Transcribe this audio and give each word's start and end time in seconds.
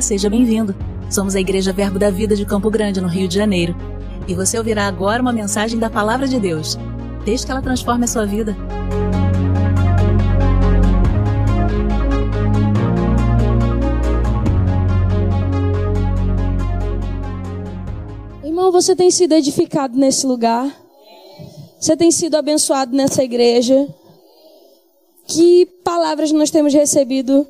Seja 0.00 0.30
bem-vindo. 0.30 0.76
Somos 1.10 1.34
a 1.34 1.40
Igreja 1.40 1.72
Verbo 1.72 1.98
da 1.98 2.08
Vida 2.08 2.36
de 2.36 2.46
Campo 2.46 2.70
Grande, 2.70 3.00
no 3.00 3.08
Rio 3.08 3.26
de 3.26 3.34
Janeiro. 3.34 3.74
E 4.28 4.34
você 4.34 4.56
ouvirá 4.56 4.86
agora 4.86 5.20
uma 5.20 5.32
mensagem 5.32 5.78
da 5.78 5.90
Palavra 5.90 6.28
de 6.28 6.38
Deus. 6.38 6.78
Desde 7.24 7.44
que 7.44 7.52
ela 7.52 7.60
transforme 7.60 8.04
a 8.04 8.06
sua 8.06 8.24
vida. 8.24 8.56
Irmão, 18.44 18.70
você 18.70 18.94
tem 18.94 19.10
sido 19.10 19.32
edificado 19.32 19.98
nesse 19.98 20.26
lugar? 20.26 20.70
Você 21.80 21.96
tem 21.96 22.10
sido 22.10 22.36
abençoado 22.36 22.96
nessa 22.96 23.24
igreja? 23.24 23.88
Que 25.26 25.66
palavras 25.84 26.30
nós 26.30 26.50
temos 26.50 26.72
recebido 26.72 27.46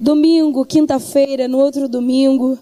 domingo, 0.00 0.64
quinta-feira, 0.64 1.46
no 1.46 1.58
outro 1.58 1.86
domingo. 1.86 2.58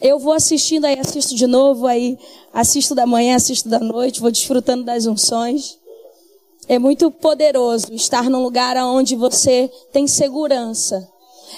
Eu 0.00 0.18
vou 0.18 0.32
assistindo, 0.32 0.84
aí 0.84 0.98
assisto 0.98 1.34
de 1.34 1.46
novo, 1.46 1.86
aí 1.86 2.16
assisto 2.52 2.94
da 2.94 3.04
manhã, 3.04 3.34
assisto 3.34 3.68
da 3.68 3.80
noite, 3.80 4.20
vou 4.20 4.30
desfrutando 4.30 4.84
das 4.84 5.06
unções. 5.06 5.76
É 6.68 6.78
muito 6.78 7.10
poderoso 7.10 7.92
estar 7.92 8.30
num 8.30 8.42
lugar 8.42 8.76
onde 8.76 9.16
você 9.16 9.70
tem 9.92 10.06
segurança. 10.06 11.08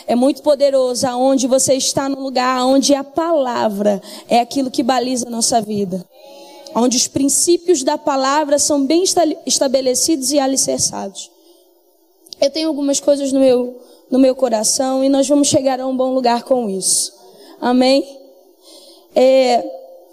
É 0.06 0.14
muito 0.14 0.42
poderoso 0.42 1.06
aonde 1.06 1.46
você 1.46 1.74
está 1.74 2.08
num 2.08 2.20
lugar 2.20 2.64
onde 2.64 2.94
a 2.94 3.04
palavra 3.04 4.02
é 4.28 4.40
aquilo 4.40 4.70
que 4.70 4.82
baliza 4.82 5.26
a 5.26 5.30
nossa 5.30 5.60
vida. 5.60 6.04
Onde 6.74 6.96
os 6.96 7.06
princípios 7.06 7.82
da 7.82 7.96
palavra 7.96 8.58
são 8.58 8.84
bem 8.84 9.04
estabelecidos 9.46 10.32
e 10.32 10.38
alicerçados. 10.38 11.30
Eu 12.40 12.50
tenho 12.50 12.68
algumas 12.68 13.00
coisas 13.00 13.32
no 13.32 13.40
meu 13.40 13.80
no 14.10 14.18
meu 14.18 14.34
coração 14.34 15.02
e 15.02 15.08
nós 15.08 15.28
vamos 15.28 15.48
chegar 15.48 15.80
a 15.80 15.86
um 15.86 15.96
bom 15.96 16.14
lugar 16.14 16.44
com 16.44 16.68
isso. 16.68 17.12
Amém? 17.60 18.04
É, 19.14 19.64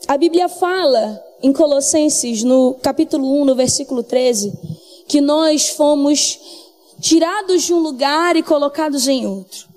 a 0.08 0.18
Bíblia 0.18 0.48
fala 0.48 1.24
em 1.42 1.52
Colossenses, 1.52 2.44
no 2.44 2.76
capítulo 2.82 3.42
1, 3.42 3.46
no 3.46 3.56
versículo 3.56 4.02
13, 4.02 4.54
que 5.08 5.20
nós 5.20 5.70
fomos 5.70 6.40
tirados 7.02 7.64
de 7.64 7.74
um 7.74 7.80
lugar 7.80 8.36
e 8.38 8.44
colocados 8.44 9.08
em 9.08 9.28
outro. 9.28 9.73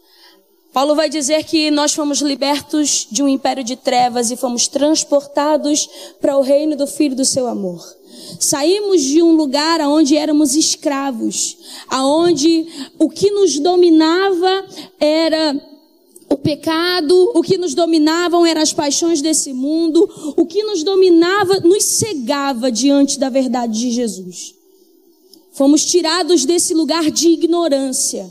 Paulo 0.76 0.94
vai 0.94 1.08
dizer 1.08 1.42
que 1.44 1.70
nós 1.70 1.94
fomos 1.94 2.20
libertos 2.20 3.08
de 3.10 3.22
um 3.22 3.28
império 3.28 3.64
de 3.64 3.76
trevas 3.76 4.30
e 4.30 4.36
fomos 4.36 4.68
transportados 4.68 5.88
para 6.20 6.36
o 6.36 6.42
reino 6.42 6.76
do 6.76 6.86
Filho 6.86 7.16
do 7.16 7.24
seu 7.24 7.46
amor. 7.46 7.82
Saímos 8.38 9.00
de 9.00 9.22
um 9.22 9.32
lugar 9.32 9.80
onde 9.80 10.18
éramos 10.18 10.54
escravos, 10.54 11.56
aonde 11.88 12.66
o 12.98 13.08
que 13.08 13.30
nos 13.30 13.58
dominava 13.58 14.66
era 15.00 15.58
o 16.28 16.36
pecado, 16.36 17.32
o 17.34 17.40
que 17.40 17.56
nos 17.56 17.72
dominavam 17.72 18.44
eram 18.44 18.60
as 18.60 18.74
paixões 18.74 19.22
desse 19.22 19.54
mundo, 19.54 20.06
o 20.36 20.44
que 20.44 20.62
nos 20.62 20.82
dominava 20.82 21.58
nos 21.60 21.84
cegava 21.84 22.70
diante 22.70 23.18
da 23.18 23.30
verdade 23.30 23.80
de 23.80 23.92
Jesus. 23.92 24.54
Fomos 25.52 25.86
tirados 25.86 26.44
desse 26.44 26.74
lugar 26.74 27.10
de 27.10 27.28
ignorância, 27.28 28.30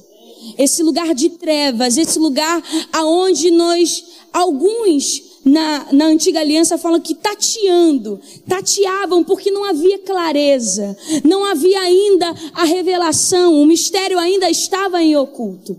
esse 0.58 0.84
lugar 0.84 1.14
de 1.14 1.30
trevas, 1.30 1.98
esse 1.98 2.20
lugar 2.20 2.64
aonde 2.92 3.52
nós 3.52 4.04
alguns 4.32 5.24
na, 5.46 5.94
na 5.94 6.06
antiga 6.06 6.40
aliança 6.40 6.78
falam 6.78 7.00
que 7.00 7.14
tateando, 7.14 8.20
tateavam 8.48 9.24
porque 9.24 9.52
não 9.52 9.64
havia 9.64 10.00
clareza, 10.00 10.98
não 11.24 11.46
havia 11.46 11.80
ainda 11.80 12.34
a 12.54 12.64
revelação, 12.64 13.62
o 13.62 13.66
mistério 13.66 14.18
ainda 14.18 14.50
estava 14.50 15.02
em 15.02 15.16
oculto. 15.16 15.78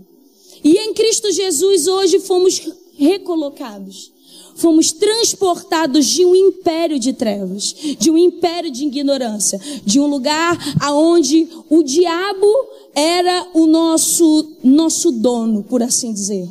E 0.63 0.77
em 0.77 0.93
Cristo 0.93 1.31
Jesus 1.31 1.87
hoje 1.87 2.19
fomos 2.19 2.61
recolocados. 2.97 4.11
Fomos 4.57 4.91
transportados 4.91 6.05
de 6.05 6.25
um 6.25 6.35
império 6.35 6.99
de 6.99 7.13
trevas, 7.13 7.75
de 7.97 8.11
um 8.11 8.17
império 8.17 8.69
de 8.69 8.85
ignorância, 8.85 9.59
de 9.85 9.99
um 9.99 10.07
lugar 10.07 10.57
aonde 10.79 11.47
o 11.69 11.83
diabo 11.83 12.47
era 12.93 13.47
o 13.53 13.65
nosso 13.67 14.57
nosso 14.63 15.11
dono, 15.11 15.63
por 15.63 15.81
assim 15.81 16.11
dizer. 16.11 16.49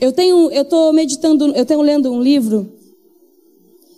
Eu 0.00 0.12
tenho, 0.12 0.50
eu 0.50 0.62
estou 0.62 0.92
meditando, 0.92 1.46
eu 1.52 1.64
tenho 1.64 1.80
lendo 1.80 2.12
um 2.12 2.20
livro 2.20 2.70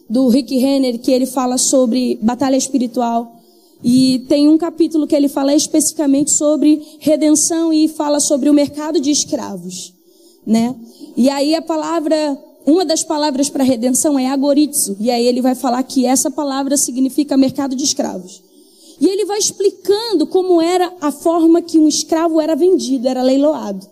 do 0.08 0.28
Rick 0.28 0.56
Renner 0.56 0.98
que 1.00 1.10
ele 1.10 1.26
fala 1.26 1.58
sobre 1.58 2.18
batalha 2.22 2.56
espiritual 2.56 3.36
e 3.82 4.24
tem 4.28 4.48
um 4.48 4.58
capítulo 4.58 5.06
que 5.06 5.14
ele 5.14 5.28
fala 5.28 5.54
especificamente 5.54 6.30
sobre 6.30 6.82
redenção 6.98 7.72
e 7.72 7.88
fala 7.88 8.20
sobre 8.20 8.50
o 8.50 8.54
mercado 8.54 9.00
de 9.00 9.10
escravos, 9.10 9.94
né? 10.46 10.74
E 11.16 11.28
aí 11.28 11.54
a 11.54 11.62
palavra, 11.62 12.38
uma 12.68 12.84
das 12.84 13.02
palavras 13.02 13.48
para 13.48 13.64
redenção 13.64 14.18
é 14.18 14.28
agorizo, 14.28 14.94
e 15.00 15.10
aí 15.10 15.26
ele 15.26 15.40
vai 15.40 15.54
falar 15.54 15.82
que 15.82 16.04
essa 16.04 16.30
palavra 16.30 16.76
significa 16.76 17.34
mercado 17.34 17.74
de 17.74 17.82
escravos. 17.82 18.42
E 19.00 19.06
ele 19.06 19.24
vai 19.24 19.38
explicando 19.38 20.26
como 20.26 20.60
era 20.60 20.92
a 21.00 21.10
forma 21.10 21.62
que 21.62 21.78
um 21.78 21.88
escravo 21.88 22.38
era 22.38 22.54
vendido, 22.54 23.08
era 23.08 23.22
leiloado. 23.22 23.86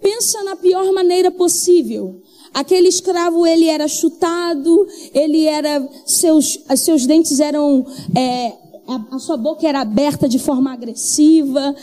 Pensa 0.00 0.42
na 0.42 0.56
pior 0.56 0.90
maneira 0.92 1.30
possível. 1.30 2.22
Aquele 2.54 2.88
escravo, 2.88 3.46
ele 3.46 3.66
era 3.66 3.86
chutado, 3.86 4.86
ele 5.12 5.44
era, 5.44 5.86
seus, 6.06 6.60
seus 6.76 7.04
dentes 7.04 7.40
eram, 7.40 7.84
é, 8.14 8.54
a, 8.86 9.16
a, 9.16 9.18
sua 9.18 9.36
boca 9.36 9.68
era 9.68 9.80
aberta 9.80 10.26
de 10.26 10.38
forma 10.38 10.72
agressiva, 10.72 11.74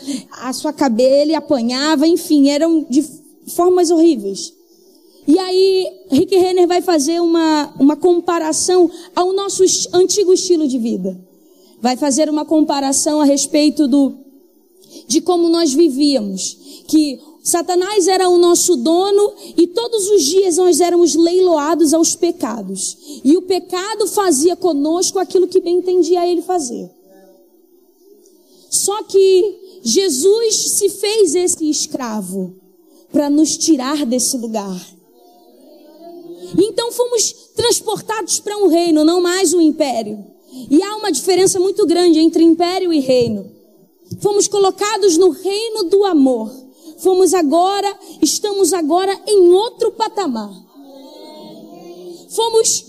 a 0.42 0.54
sua 0.54 0.74
cabeça, 0.74 1.10
ele 1.10 1.36
apanhava, 1.36 2.08
enfim, 2.08 2.50
eram 2.50 2.84
de 2.90 3.04
formas 3.48 3.92
horríveis. 3.92 4.59
E 5.30 5.38
aí, 5.38 5.88
Rick 6.10 6.36
Renner 6.36 6.68
vai 6.68 6.82
fazer 6.82 7.22
uma, 7.22 7.72
uma 7.80 7.96
comparação 7.96 8.90
ao 9.16 9.32
nosso 9.32 9.64
antigo 9.94 10.34
estilo 10.34 10.68
de 10.68 10.80
vida. 10.80 11.24
Vai 11.80 11.96
fazer 11.96 12.28
uma 12.32 12.44
comparação 12.44 13.22
a 13.22 13.26
respeito 13.26 13.88
do, 13.88 14.18
de 15.08 15.22
como 15.22 15.48
nós 15.48 15.72
vivíamos. 15.72 16.58
Que 16.88 17.20
Satanás 17.44 18.08
era 18.08 18.28
o 18.28 18.40
nosso 18.40 18.76
dono 18.78 19.34
e 19.56 19.68
todos 19.68 20.10
os 20.10 20.24
dias 20.24 20.58
nós 20.58 20.82
éramos 20.82 21.14
leiloados 21.14 21.94
aos 21.94 22.16
pecados. 22.16 22.98
E 23.24 23.38
o 23.38 23.44
pecado 23.44 24.08
fazia 24.08 24.56
conosco 24.56 25.20
aquilo 25.20 25.48
que 25.48 25.62
bem 25.62 25.78
entendia 25.78 26.28
ele 26.28 26.42
fazer. 26.42 26.90
Só 28.68 29.04
que 29.04 29.80
Jesus 29.84 30.56
se 30.72 30.90
fez 30.90 31.36
esse 31.36 31.70
escravo 31.70 32.56
para 33.12 33.30
nos 33.30 33.56
tirar 33.56 34.08
desse 34.08 34.36
lugar. 34.36 34.99
Então 36.58 36.92
fomos 36.92 37.32
transportados 37.56 38.40
para 38.40 38.58
um 38.58 38.68
reino, 38.68 39.04
não 39.04 39.22
mais 39.22 39.54
um 39.54 39.62
império. 39.62 40.26
E 40.70 40.82
há 40.82 40.96
uma 40.96 41.12
diferença 41.12 41.60
muito 41.60 41.86
grande 41.86 42.20
entre 42.20 42.44
império 42.44 42.92
e 42.92 43.00
reino. 43.00 43.52
Fomos 44.20 44.48
colocados 44.48 45.18
no 45.18 45.30
reino 45.30 45.84
do 45.84 46.04
amor 46.06 46.70
fomos 47.00 47.34
agora, 47.34 47.98
estamos 48.22 48.74
agora 48.74 49.18
em 49.26 49.50
outro 49.52 49.92
patamar. 49.92 50.52
Fomos 52.30 52.86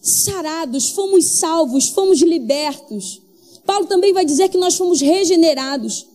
sarados, 0.00 0.90
fomos 0.90 1.24
salvos, 1.24 1.88
fomos 1.90 2.20
libertos. 2.20 3.20
Paulo 3.66 3.86
também 3.86 4.12
vai 4.12 4.24
dizer 4.24 4.48
que 4.48 4.56
nós 4.56 4.76
fomos 4.76 5.00
regenerados. 5.00 6.06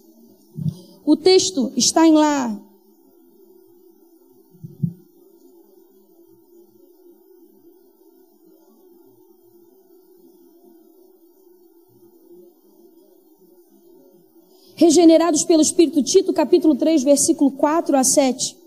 O 1.05 1.15
texto 1.15 1.71
está 1.75 2.07
em 2.07 2.13
lá, 2.13 2.59
regenerados 14.75 15.43
pelo 15.43 15.61
Espírito 15.61 16.01
Tito, 16.03 16.33
capítulo 16.33 16.75
3, 16.75 17.03
versículo 17.03 17.51
4 17.51 17.97
a 17.97 18.03
7. 18.03 18.57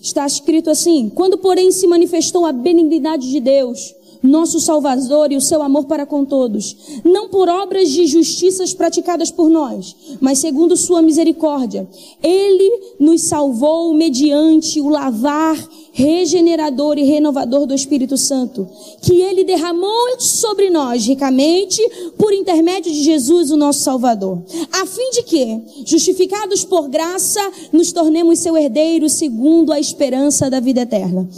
Está 0.00 0.26
escrito 0.26 0.70
assim: 0.70 1.10
Quando, 1.10 1.38
porém, 1.38 1.70
se 1.70 1.86
manifestou 1.86 2.46
a 2.46 2.52
benignidade 2.52 3.30
de 3.30 3.40
Deus, 3.40 3.94
nosso 4.22 4.60
Salvador 4.60 5.32
e 5.32 5.36
o 5.36 5.40
seu 5.40 5.62
amor 5.62 5.84
para 5.84 6.04
com 6.04 6.24
todos, 6.24 6.76
não 7.04 7.28
por 7.28 7.48
obras 7.48 7.88
de 7.88 8.06
justiças 8.06 8.74
praticadas 8.74 9.30
por 9.30 9.48
nós, 9.48 9.96
mas 10.20 10.38
segundo 10.38 10.76
sua 10.76 11.00
misericórdia. 11.00 11.88
Ele 12.22 12.96
nos 12.98 13.22
salvou 13.22 13.94
mediante 13.94 14.80
o 14.80 14.88
lavar 14.88 15.56
regenerador 15.92 16.98
e 16.98 17.04
renovador 17.04 17.66
do 17.66 17.74
Espírito 17.74 18.16
Santo, 18.16 18.68
que 19.02 19.20
ele 19.20 19.44
derramou 19.44 20.20
sobre 20.20 20.70
nós 20.70 21.04
ricamente 21.04 21.82
por 22.16 22.32
intermédio 22.32 22.92
de 22.92 23.02
Jesus, 23.02 23.50
o 23.50 23.56
nosso 23.56 23.80
Salvador, 23.80 24.42
a 24.72 24.86
fim 24.86 25.10
de 25.10 25.22
que, 25.22 25.60
justificados 25.84 26.64
por 26.64 26.88
graça, 26.88 27.40
nos 27.72 27.92
tornemos 27.92 28.38
seu 28.38 28.56
herdeiro 28.56 29.08
segundo 29.08 29.72
a 29.72 29.80
esperança 29.80 30.48
da 30.48 30.60
vida 30.60 30.82
eterna. 30.82 31.28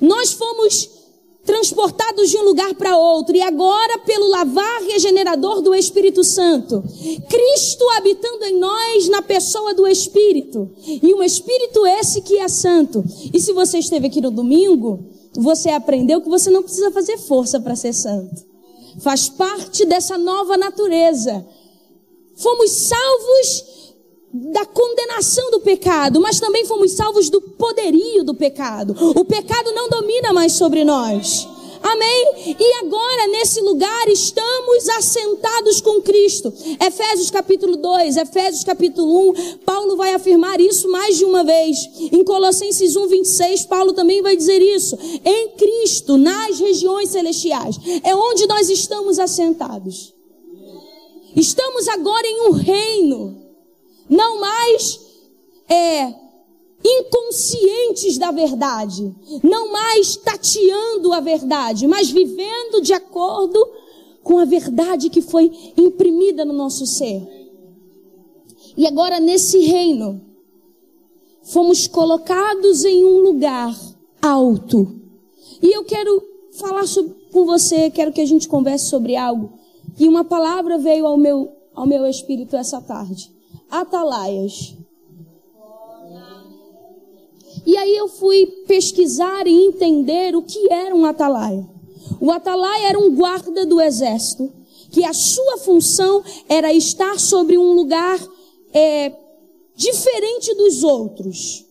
Nós 0.00 0.32
fomos 0.32 0.90
transportados 1.44 2.30
de 2.30 2.38
um 2.38 2.42
lugar 2.42 2.74
para 2.74 2.96
outro, 2.96 3.36
e 3.36 3.42
agora 3.42 3.98
pelo 3.98 4.28
lavar 4.28 4.82
regenerador 4.82 5.60
do 5.60 5.74
Espírito 5.74 6.24
Santo, 6.24 6.82
Cristo 7.28 7.84
habitando 7.96 8.44
em 8.44 8.58
nós 8.58 9.08
na 9.08 9.20
pessoa 9.22 9.74
do 9.74 9.86
Espírito, 9.86 10.70
e 10.86 11.12
um 11.12 11.22
Espírito 11.22 11.86
esse 11.86 12.22
que 12.22 12.38
é 12.38 12.48
santo. 12.48 13.04
E 13.32 13.38
se 13.38 13.52
você 13.52 13.78
esteve 13.78 14.06
aqui 14.06 14.20
no 14.20 14.30
domingo, 14.30 15.04
você 15.36 15.70
aprendeu 15.70 16.20
que 16.20 16.28
você 16.28 16.50
não 16.50 16.62
precisa 16.62 16.90
fazer 16.90 17.18
força 17.18 17.60
para 17.60 17.76
ser 17.76 17.92
santo. 17.92 18.42
Faz 19.00 19.28
parte 19.28 19.84
dessa 19.84 20.16
nova 20.16 20.56
natureza. 20.56 21.44
Fomos 22.36 22.70
salvos 22.70 23.64
da 24.54 24.64
condenação 24.64 25.50
do 25.50 25.58
pecado, 25.58 26.20
mas 26.20 26.38
também 26.38 26.64
fomos 26.64 26.92
salvos 26.92 27.28
do 27.28 27.40
poderio 27.40 28.22
do 28.22 28.36
pecado. 28.36 28.94
O 29.16 29.24
pecado 29.24 29.72
não 29.72 29.88
domina 29.88 30.32
mais 30.32 30.52
sobre 30.52 30.84
nós. 30.84 31.48
Amém? 31.82 32.56
E 32.58 32.72
agora, 32.84 33.26
nesse 33.26 33.60
lugar, 33.60 34.08
estamos 34.08 34.88
assentados 34.90 35.80
com 35.80 36.00
Cristo. 36.00 36.54
Efésios 36.80 37.30
capítulo 37.32 37.76
2, 37.76 38.16
Efésios 38.16 38.62
capítulo 38.62 39.32
1, 39.32 39.58
Paulo 39.66 39.96
vai 39.96 40.14
afirmar 40.14 40.60
isso 40.60 40.88
mais 40.88 41.18
de 41.18 41.24
uma 41.24 41.42
vez. 41.42 41.76
Em 42.12 42.22
Colossenses 42.22 42.94
1, 42.94 43.08
26, 43.08 43.66
Paulo 43.66 43.92
também 43.92 44.22
vai 44.22 44.36
dizer 44.36 44.62
isso. 44.62 44.96
Em 45.24 45.48
Cristo, 45.48 46.16
nas 46.16 46.60
regiões 46.60 47.08
celestiais, 47.08 47.76
é 48.04 48.14
onde 48.14 48.46
nós 48.46 48.70
estamos 48.70 49.18
assentados. 49.18 50.14
Estamos 51.34 51.88
agora 51.88 52.26
em 52.26 52.48
um 52.48 52.52
reino 52.52 53.43
não 54.08 54.40
mais 54.40 55.00
é, 55.68 56.14
inconscientes 56.84 58.18
da 58.18 58.30
verdade, 58.30 59.14
não 59.42 59.72
mais 59.72 60.16
tateando 60.16 61.12
a 61.12 61.20
verdade, 61.20 61.86
mas 61.86 62.10
vivendo 62.10 62.82
de 62.82 62.92
acordo 62.92 63.58
com 64.22 64.38
a 64.38 64.44
verdade 64.44 65.08
que 65.08 65.22
foi 65.22 65.50
imprimida 65.76 66.44
no 66.44 66.52
nosso 66.52 66.86
ser. 66.86 67.26
E 68.76 68.86
agora 68.86 69.20
nesse 69.20 69.58
reino, 69.60 70.20
fomos 71.42 71.86
colocados 71.86 72.84
em 72.84 73.04
um 73.04 73.18
lugar 73.18 73.74
alto. 74.20 75.00
E 75.62 75.74
eu 75.74 75.84
quero 75.84 76.22
falar 76.52 76.86
sobre, 76.86 77.14
com 77.32 77.46
você, 77.46 77.90
quero 77.90 78.12
que 78.12 78.20
a 78.20 78.26
gente 78.26 78.48
converse 78.48 78.88
sobre 78.88 79.16
algo. 79.16 79.52
E 79.98 80.08
uma 80.08 80.24
palavra 80.24 80.76
veio 80.76 81.06
ao 81.06 81.16
meu, 81.16 81.52
ao 81.74 81.86
meu 81.86 82.06
espírito 82.06 82.56
essa 82.56 82.80
tarde 82.80 83.33
atalaias. 83.70 84.74
E 87.66 87.76
aí 87.76 87.96
eu 87.96 88.08
fui 88.08 88.46
pesquisar 88.66 89.46
e 89.46 89.66
entender 89.66 90.36
o 90.36 90.42
que 90.42 90.70
era 90.70 90.94
um 90.94 91.06
atalaia. 91.06 91.66
O 92.20 92.30
atalaia 92.30 92.88
era 92.88 92.98
um 92.98 93.14
guarda 93.14 93.64
do 93.64 93.80
exército, 93.80 94.52
que 94.90 95.04
a 95.04 95.12
sua 95.12 95.58
função 95.58 96.22
era 96.48 96.72
estar 96.72 97.18
sobre 97.18 97.56
um 97.56 97.72
lugar 97.72 98.20
é, 98.72 99.12
diferente 99.74 100.54
dos 100.54 100.84
outros. 100.84 101.64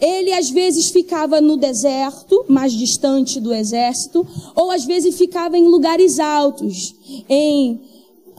Ele 0.00 0.32
às 0.32 0.50
vezes 0.50 0.90
ficava 0.90 1.40
no 1.40 1.56
deserto, 1.56 2.44
mais 2.48 2.72
distante 2.72 3.40
do 3.40 3.54
exército, 3.54 4.26
ou 4.54 4.70
às 4.70 4.84
vezes 4.84 5.16
ficava 5.16 5.56
em 5.56 5.66
lugares 5.66 6.18
altos, 6.18 6.94
em, 7.28 7.80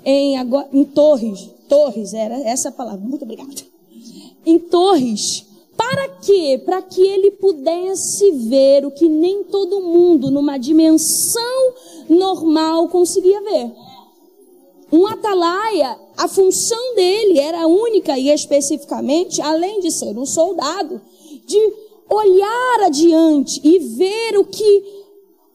em, 0.03 0.35
em 0.73 0.83
torres, 0.85 1.49
Torres, 1.67 2.13
era 2.13 2.39
essa 2.41 2.69
a 2.69 2.71
palavra. 2.71 3.05
Muito 3.05 3.23
obrigada. 3.23 3.51
Em 4.45 4.59
torres. 4.59 5.45
Para 5.75 6.07
quê? 6.07 6.61
Para 6.65 6.81
que 6.81 7.01
ele 7.01 7.31
pudesse 7.31 8.31
ver 8.31 8.85
o 8.85 8.91
que 8.91 9.09
nem 9.09 9.43
todo 9.43 9.81
mundo, 9.81 10.31
numa 10.31 10.57
dimensão 10.57 11.73
normal, 12.09 12.87
conseguia 12.87 13.41
ver. 13.41 13.71
Um 14.91 15.05
atalaia, 15.07 15.99
a 16.15 16.27
função 16.27 16.95
dele 16.95 17.39
era 17.39 17.67
única 17.67 18.17
e 18.17 18.29
especificamente, 18.29 19.41
além 19.41 19.81
de 19.81 19.91
ser 19.91 20.17
um 20.17 20.25
soldado, 20.25 21.01
de 21.45 21.73
olhar 22.09 22.83
adiante 22.85 23.59
e 23.63 23.79
ver 23.79 24.37
o 24.37 24.45
que 24.45 25.03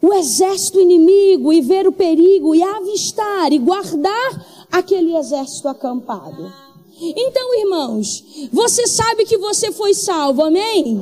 o 0.03 0.13
exército 0.13 0.81
inimigo 0.81 1.53
e 1.53 1.61
ver 1.61 1.87
o 1.87 1.93
perigo 1.93 2.55
e 2.55 2.63
avistar 2.63 3.53
e 3.53 3.59
guardar 3.59 4.60
aquele 4.71 5.17
exército 5.17 5.69
acampado. 5.69 6.53
Então, 7.03 7.59
irmãos, 7.59 8.23
você 8.53 8.87
sabe 8.87 9.25
que 9.25 9.39
você 9.39 9.73
foi 9.73 9.95
salvo, 9.95 10.43
amém? 10.43 11.01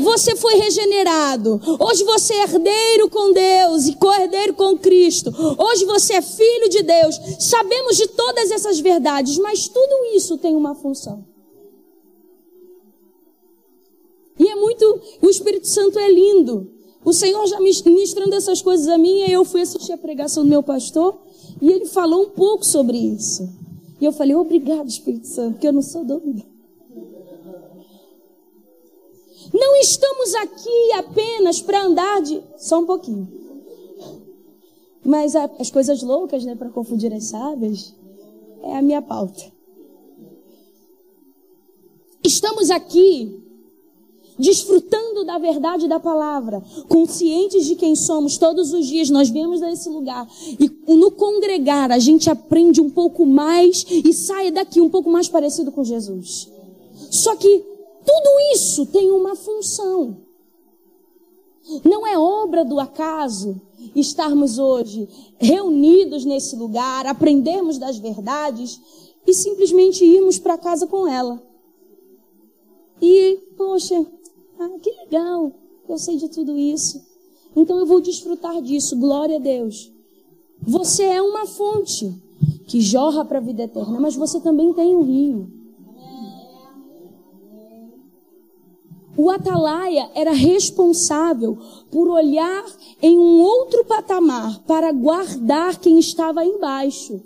Você 0.00 0.34
foi 0.36 0.54
regenerado. 0.54 1.60
Hoje 1.78 2.02
você 2.02 2.32
é 2.32 2.42
herdeiro 2.44 3.10
com 3.10 3.30
Deus 3.30 3.86
e 3.86 3.94
co-herdeiro 3.94 4.54
com 4.54 4.78
Cristo. 4.78 5.30
Hoje 5.58 5.84
você 5.84 6.14
é 6.14 6.22
filho 6.22 6.70
de 6.70 6.82
Deus. 6.82 7.20
Sabemos 7.38 7.96
de 7.98 8.08
todas 8.08 8.50
essas 8.50 8.80
verdades, 8.80 9.36
mas 9.36 9.68
tudo 9.68 10.16
isso 10.16 10.38
tem 10.38 10.56
uma 10.56 10.74
função. 10.74 11.26
E 14.38 14.48
é 14.48 14.54
muito, 14.54 15.00
o 15.20 15.28
Espírito 15.28 15.68
Santo 15.68 15.98
é 15.98 16.10
lindo. 16.10 16.70
O 17.04 17.12
Senhor 17.12 17.46
já 17.46 17.60
ministrando 17.60 18.34
essas 18.34 18.62
coisas 18.62 18.88
a 18.88 18.96
mim, 18.96 19.18
e 19.18 19.30
eu 19.30 19.44
fui 19.44 19.60
assistir 19.60 19.92
a 19.92 19.98
pregação 19.98 20.42
do 20.42 20.48
meu 20.48 20.62
pastor. 20.62 21.18
E 21.60 21.70
ele 21.70 21.86
falou 21.86 22.24
um 22.24 22.30
pouco 22.30 22.64
sobre 22.64 22.96
isso. 22.96 23.48
E 24.00 24.04
eu 24.04 24.12
falei, 24.12 24.34
obrigado, 24.34 24.88
Espírito 24.88 25.26
Santo, 25.26 25.52
porque 25.52 25.68
eu 25.68 25.72
não 25.72 25.82
sou 25.82 26.04
doida. 26.04 26.42
Não 29.52 29.76
estamos 29.76 30.34
aqui 30.34 30.92
apenas 30.94 31.60
para 31.60 31.84
andar 31.84 32.20
de. 32.22 32.42
Só 32.58 32.80
um 32.80 32.86
pouquinho. 32.86 33.28
Mas 35.04 35.36
as 35.36 35.70
coisas 35.70 36.02
loucas, 36.02 36.44
né, 36.44 36.56
para 36.56 36.70
confundir 36.70 37.12
as 37.12 37.24
sábias, 37.24 37.94
é 38.62 38.76
a 38.76 38.82
minha 38.82 39.02
pauta. 39.02 39.52
Estamos 42.24 42.70
aqui 42.70 43.43
desfrutando 44.38 45.24
da 45.24 45.38
verdade 45.38 45.86
da 45.86 46.00
palavra, 46.00 46.62
conscientes 46.88 47.66
de 47.66 47.76
quem 47.76 47.94
somos 47.94 48.36
todos 48.36 48.72
os 48.72 48.86
dias, 48.86 49.10
nós 49.10 49.28
vemos 49.28 49.60
nesse 49.60 49.88
lugar 49.88 50.26
e 50.58 50.94
no 50.94 51.10
congregar 51.10 51.92
a 51.92 51.98
gente 51.98 52.28
aprende 52.28 52.80
um 52.80 52.90
pouco 52.90 53.24
mais 53.24 53.84
e 53.88 54.12
sai 54.12 54.50
daqui 54.50 54.80
um 54.80 54.88
pouco 54.88 55.10
mais 55.10 55.28
parecido 55.28 55.70
com 55.70 55.84
Jesus. 55.84 56.50
Só 57.10 57.36
que 57.36 57.64
tudo 58.04 58.40
isso 58.52 58.86
tem 58.86 59.10
uma 59.10 59.36
função. 59.36 60.16
Não 61.82 62.06
é 62.06 62.18
obra 62.18 62.64
do 62.64 62.78
acaso 62.78 63.60
estarmos 63.94 64.58
hoje 64.58 65.08
reunidos 65.38 66.24
nesse 66.24 66.56
lugar, 66.56 67.06
aprendermos 67.06 67.78
das 67.78 67.96
verdades 67.96 68.80
e 69.26 69.32
simplesmente 69.32 70.04
irmos 70.04 70.38
para 70.38 70.58
casa 70.58 70.86
com 70.86 71.06
ela. 71.06 71.42
E, 73.00 73.38
poxa, 73.56 74.04
ah, 74.64 74.78
que 74.78 74.90
legal, 74.90 75.52
eu 75.88 75.98
sei 75.98 76.16
de 76.16 76.28
tudo 76.28 76.56
isso. 76.56 77.02
Então 77.56 77.78
eu 77.78 77.86
vou 77.86 78.00
desfrutar 78.00 78.60
disso, 78.62 78.96
glória 78.96 79.36
a 79.36 79.40
Deus. 79.40 79.92
Você 80.60 81.04
é 81.04 81.22
uma 81.22 81.46
fonte 81.46 82.12
que 82.66 82.80
jorra 82.80 83.24
para 83.24 83.38
a 83.38 83.42
vida 83.42 83.64
eterna, 83.64 84.00
mas 84.00 84.14
você 84.14 84.40
também 84.40 84.72
tem 84.72 84.96
um 84.96 85.02
rio. 85.02 85.48
O 89.16 89.30
atalaia 89.30 90.10
era 90.14 90.32
responsável 90.32 91.56
por 91.90 92.08
olhar 92.08 92.64
em 93.00 93.16
um 93.16 93.40
outro 93.42 93.84
patamar 93.84 94.60
para 94.66 94.90
guardar 94.90 95.78
quem 95.78 96.00
estava 96.00 96.44
embaixo. 96.44 97.22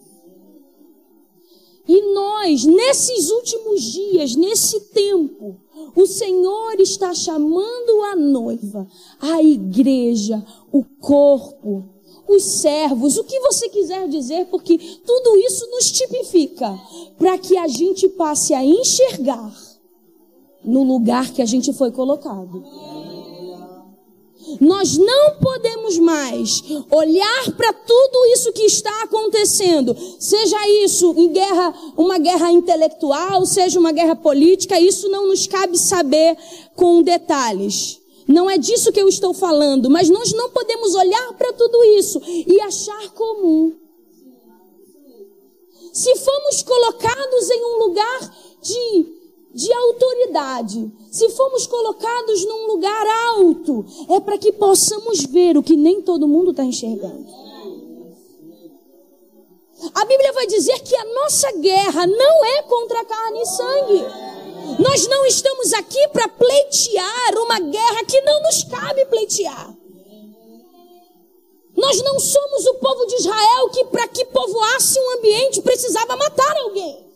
E 1.89 2.13
nós, 2.13 2.65
nesses 2.67 3.31
últimos 3.31 3.81
dias, 3.83 4.37
nesse 4.37 4.79
tempo, 4.91 5.57
o 5.97 6.07
Senhor 6.07 6.79
está 6.79 7.15
chamando 7.15 8.03
a 8.13 8.15
noiva, 8.15 8.87
a 9.19 9.43
igreja, 9.43 10.45
o 10.71 10.85
corpo, 11.01 11.89
os 12.29 12.43
servos, 12.43 13.17
o 13.17 13.25
que 13.25 13.41
você 13.41 13.71
quiser 13.71 14.07
dizer, 14.07 14.47
porque 14.51 14.77
tudo 14.77 15.37
isso 15.39 15.67
nos 15.71 15.91
tipifica, 15.91 16.79
para 17.17 17.39
que 17.39 17.57
a 17.57 17.67
gente 17.67 18.07
passe 18.11 18.53
a 18.53 18.63
enxergar 18.63 19.51
no 20.63 20.83
lugar 20.83 21.33
que 21.33 21.41
a 21.41 21.47
gente 21.47 21.73
foi 21.73 21.91
colocado. 21.91 22.63
Nós 24.61 24.97
não 24.97 25.37
podemos 25.37 25.99
mais 25.99 26.63
olhar 26.91 27.53
para 27.57 27.73
tudo 27.73 28.27
isso 28.33 28.53
que 28.53 28.63
está 28.63 29.03
acontecendo, 29.03 29.97
seja 30.19 30.57
isso 30.85 31.15
em 31.17 31.29
guerra, 31.29 31.75
uma 31.97 32.19
guerra 32.19 32.51
intelectual, 32.51 33.45
seja 33.47 33.79
uma 33.79 33.93
guerra 33.93 34.17
política, 34.17 34.81
isso 34.81 35.09
não 35.09 35.27
nos 35.29 35.47
cabe 35.47 35.79
saber 35.79 36.37
com 36.75 37.03
detalhes. 37.03 38.01
Não 38.27 38.49
é 38.49 38.59
disso 38.59 38.93
que 38.93 39.01
eu 39.01 39.09
estou 39.09 39.33
falando, 39.33 39.89
mas 39.89 40.11
nós 40.11 40.33
não 40.33 40.51
podemos 40.51 40.95
olhar 40.95 41.33
para 41.35 41.53
tudo 41.55 41.83
isso 41.99 42.21
e 42.25 42.61
achar 42.61 43.11
comum. 43.13 43.75
Se 45.93 46.15
fomos 46.17 46.63
colocados 46.63 47.51
em 47.51 47.65
um 47.65 47.79
lugar 47.87 48.35
de 48.63 49.18
de 49.55 49.73
autoridade, 49.73 50.93
se 51.11 51.29
formos 51.31 51.67
colocados 51.67 52.45
num 52.45 52.67
lugar 52.67 53.07
alto, 53.37 53.85
é 54.11 54.21
para 54.21 54.39
que 54.39 54.53
possamos 54.53 55.25
ver 55.25 55.57
o 55.57 55.63
que 55.63 55.77
nem 55.77 56.03
todo 56.03 56.29
mundo 56.29 56.51
está 56.51 56.63
enxergando. 56.65 57.27
A 59.95 60.05
Bíblia 60.05 60.33
vai 60.33 60.47
dizer 60.47 60.79
que 60.81 60.95
a 60.95 61.05
nossa 61.05 61.53
guerra 61.53 62.07
não 62.07 62.45
é 62.45 62.63
contra 62.63 63.05
carne 63.05 63.41
e 63.41 63.47
sangue. 63.47 64.83
Nós 64.83 65.07
não 65.07 65.25
estamos 65.25 65.73
aqui 65.73 66.09
para 66.09 66.29
pleitear 66.29 67.39
uma 67.39 67.61
guerra 67.61 68.05
que 68.05 68.21
não 68.23 68.43
nos 68.43 68.65
cabe 68.65 69.05
pleitear. 69.07 69.75
Nós 71.77 72.03
não 72.03 72.19
somos 72.19 72.67
o 72.67 72.75
povo 72.75 73.07
de 73.07 73.15
Israel 73.15 73.71
que, 73.71 73.85
para 73.85 74.09
que 74.09 74.25
povoasse 74.27 74.99
um 74.99 75.19
ambiente, 75.19 75.63
precisava 75.63 76.17
matar 76.17 76.57
alguém. 76.59 77.08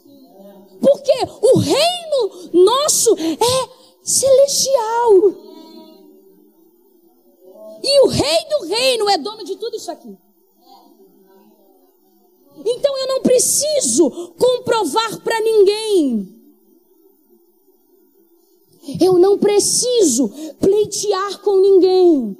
Porque 0.82 1.12
o 1.40 1.58
reino 1.58 2.64
nosso 2.64 3.14
é 3.16 3.68
celestial. 4.02 5.52
E 7.82 8.00
o 8.00 8.08
rei 8.08 8.48
do 8.50 8.66
reino 8.66 9.08
é 9.08 9.18
dono 9.18 9.44
de 9.44 9.56
tudo 9.56 9.76
isso 9.76 9.90
aqui. 9.90 10.16
Então 12.64 12.98
eu 12.98 13.08
não 13.08 13.22
preciso 13.22 14.10
comprovar 14.38 15.20
para 15.20 15.40
ninguém. 15.40 16.28
Eu 19.00 19.18
não 19.18 19.38
preciso 19.38 20.28
pleitear 20.60 21.40
com 21.40 21.60
ninguém. 21.60 22.36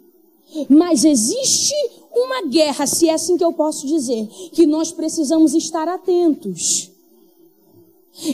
Mas 0.69 1.05
existe 1.05 1.75
uma 2.13 2.43
guerra, 2.43 2.87
se 2.87 3.09
é 3.09 3.15
assim 3.15 3.37
que 3.37 3.45
eu 3.45 3.53
posso 3.53 3.87
dizer, 3.87 4.27
que 4.53 4.67
nós 4.67 4.93
precisamos 4.93 5.55
estar 5.55 5.89
atentos. 5.89 6.92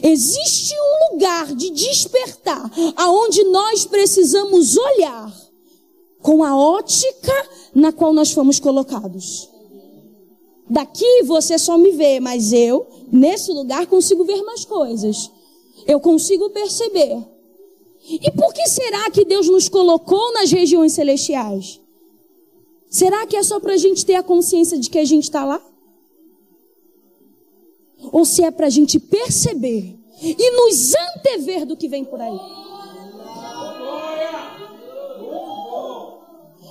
Existe 0.02 0.74
um 0.74 1.12
lugar 1.14 1.54
de 1.54 1.70
despertar 1.70 2.70
aonde 2.96 3.44
nós 3.44 3.84
precisamos 3.84 4.76
olhar 4.76 5.32
com 6.20 6.42
a 6.42 6.56
ótica 6.56 7.32
na 7.74 7.92
qual 7.92 8.12
nós 8.12 8.32
fomos 8.32 8.58
colocados. 8.58 9.48
Daqui 10.68 11.22
você 11.22 11.58
só 11.58 11.78
me 11.78 11.92
vê, 11.92 12.20
mas 12.20 12.52
eu, 12.52 12.86
nesse 13.10 13.52
lugar, 13.52 13.86
consigo 13.86 14.24
ver 14.24 14.42
mais 14.42 14.64
coisas. 14.64 15.30
Eu 15.86 16.00
consigo 16.00 16.50
perceber. 16.50 17.24
E 18.10 18.30
por 18.32 18.52
que 18.52 18.66
será 18.68 19.10
que 19.10 19.24
Deus 19.24 19.48
nos 19.48 19.68
colocou 19.68 20.32
nas 20.34 20.50
regiões 20.50 20.92
celestiais? 20.92 21.80
Será 22.90 23.26
que 23.26 23.36
é 23.36 23.42
só 23.42 23.60
para 23.60 23.74
a 23.74 23.76
gente 23.76 24.04
ter 24.04 24.14
a 24.14 24.22
consciência 24.22 24.78
de 24.78 24.90
que 24.90 24.98
a 24.98 25.04
gente 25.04 25.24
está 25.24 25.44
lá? 25.44 25.62
Ou 28.12 28.24
se 28.24 28.42
é 28.42 28.50
para 28.50 28.66
a 28.66 28.70
gente 28.70 28.98
perceber 28.98 29.98
e 30.20 30.50
nos 30.50 30.94
antever 30.94 31.64
do 31.64 31.76
que 31.76 31.88
vem 31.88 32.04
por 32.04 32.20
aí? 32.20 32.38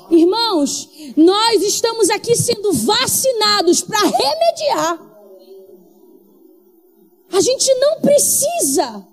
Irmãos, 0.10 0.90
nós 1.16 1.62
estamos 1.64 2.10
aqui 2.10 2.36
sendo 2.36 2.72
vacinados 2.72 3.82
para 3.82 4.00
remediar. 4.00 5.08
A 7.32 7.42
gente 7.42 7.74
não 7.76 8.00
precisa 8.02 9.06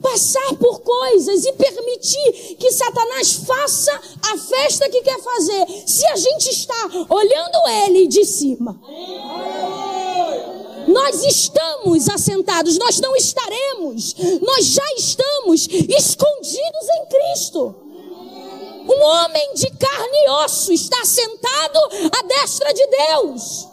passar 0.00 0.54
por 0.58 0.80
coisas 0.80 1.44
e 1.44 1.52
permitir 1.52 2.56
que 2.56 2.70
Satanás 2.72 3.32
faça 3.34 3.92
a 4.32 4.38
festa 4.38 4.88
que 4.88 5.02
quer 5.02 5.20
fazer, 5.20 5.66
se 5.86 6.06
a 6.06 6.16
gente 6.16 6.48
está 6.48 6.90
olhando 7.08 7.68
ele 7.84 8.06
de 8.06 8.24
cima. 8.24 8.80
Nós 10.88 11.24
estamos 11.24 12.08
assentados, 12.08 12.78
nós 12.78 13.00
não 13.00 13.14
estaremos, 13.16 14.14
nós 14.40 14.66
já 14.66 14.92
estamos 14.96 15.68
escondidos 15.68 16.88
em 16.96 17.06
Cristo. 17.08 17.74
Um 18.88 19.02
homem 19.02 19.54
de 19.54 19.70
carne 19.70 20.18
e 20.24 20.30
osso 20.44 20.72
está 20.72 21.04
sentado 21.04 21.78
à 22.18 22.22
destra 22.22 22.72
de 22.72 22.86
Deus. 22.86 23.68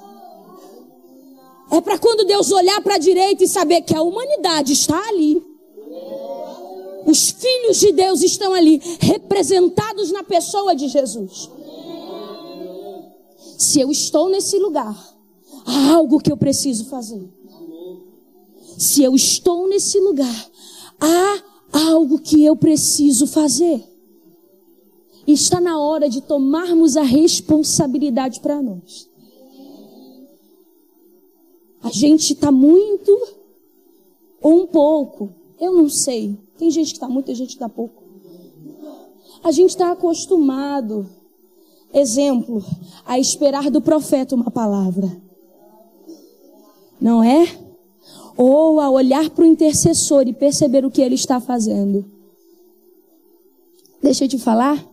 É 1.72 1.82
para 1.82 1.98
quando 1.98 2.26
Deus 2.26 2.52
olhar 2.52 2.82
para 2.82 2.96
a 2.96 3.00
direita 3.00 3.44
e 3.44 3.48
saber 3.48 3.82
que 3.82 3.96
a 3.96 4.02
humanidade 4.02 4.74
está 4.74 4.98
ali. 5.10 5.42
Os 7.06 7.32
filhos 7.32 7.80
de 7.80 7.92
Deus 7.94 8.22
estão 8.22 8.54
ali, 8.54 8.82
representados 9.00 10.12
na 10.12 10.24
pessoa 10.24 10.76
de 10.76 10.88
Jesus. 10.88 11.50
Se 13.58 13.80
eu 13.80 13.90
estou 13.90 14.30
nesse 14.30 14.58
lugar, 14.58 15.17
há 15.68 15.94
algo 15.94 16.20
que 16.20 16.32
eu 16.32 16.38
preciso 16.38 16.86
fazer. 16.86 17.30
Se 18.78 19.04
eu 19.04 19.14
estou 19.14 19.68
nesse 19.68 20.00
lugar, 20.00 20.50
há 21.00 21.44
algo 21.90 22.20
que 22.20 22.44
eu 22.44 22.56
preciso 22.56 23.28
fazer. 23.28 23.84
Está 25.28 25.60
na 25.60 25.78
hora 25.78 26.10
de 26.10 26.22
tomarmos 26.22 26.96
a 26.96 27.02
responsabilidade 27.02 28.40
para 28.40 28.62
nós. 28.62 29.10
A 31.84 31.92
gente 31.92 32.34
está 32.34 32.52
muito 32.52 33.12
ou 34.42 34.64
um 34.64 34.68
pouco, 34.68 35.34
eu 35.60 35.74
não 35.74 35.90
sei. 35.90 36.38
Tem 36.58 36.72
gente 36.72 36.88
que 36.92 36.98
está 36.98 37.10
muito, 37.10 37.26
tem 37.26 37.36
gente 37.36 37.50
que 37.50 37.56
está 37.56 37.68
pouco. 37.68 38.04
A 39.44 39.52
gente 39.52 39.72
está 39.72 39.92
acostumado, 39.92 41.10
exemplo, 41.94 42.64
a 43.06 43.20
esperar 43.20 43.70
do 43.70 43.82
profeta 43.82 44.34
uma 44.36 44.50
palavra. 44.50 45.27
Não 47.00 47.24
é? 47.24 47.48
Ou 48.36 48.80
a 48.80 48.90
olhar 48.90 49.30
para 49.30 49.44
o 49.44 49.48
intercessor 49.48 50.28
e 50.28 50.34
perceber 50.34 50.86
o 50.86 50.92
que 50.92 51.02
ele 51.02 51.16
está 51.16 51.40
fazendo. 51.40 52.06
Deixa 54.02 54.26
eu 54.26 54.30
te 54.30 54.38
falar. 54.38 54.86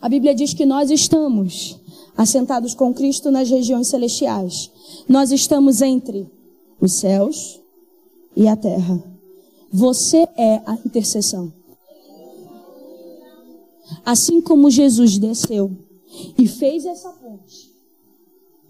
A 0.00 0.08
Bíblia 0.08 0.34
diz 0.34 0.54
que 0.54 0.64
nós 0.64 0.90
estamos 0.90 1.78
assentados 2.16 2.74
com 2.74 2.92
Cristo 2.94 3.30
nas 3.30 3.48
regiões 3.48 3.88
celestiais. 3.88 4.70
Nós 5.08 5.30
estamos 5.30 5.82
entre 5.82 6.28
os 6.80 6.94
céus 6.94 7.60
e 8.36 8.48
a 8.48 8.56
terra. 8.56 9.02
Você 9.70 10.28
é 10.36 10.62
a 10.64 10.78
intercessão. 10.84 11.52
Assim 14.04 14.40
como 14.40 14.70
Jesus 14.70 15.18
desceu 15.18 15.70
e 16.36 16.46
fez 16.46 16.84
essa 16.86 17.10
ponte, 17.10 17.70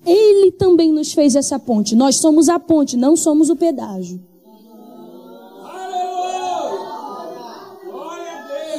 Ele 0.06 0.52
também 0.52 0.92
nos 0.92 1.12
fez 1.12 1.36
essa 1.36 1.58
ponte. 1.58 1.94
Nós 1.94 2.16
somos 2.16 2.48
a 2.48 2.58
ponte, 2.58 2.96
não 2.96 3.16
somos 3.16 3.50
o 3.50 3.56
pedágio. 3.56 4.20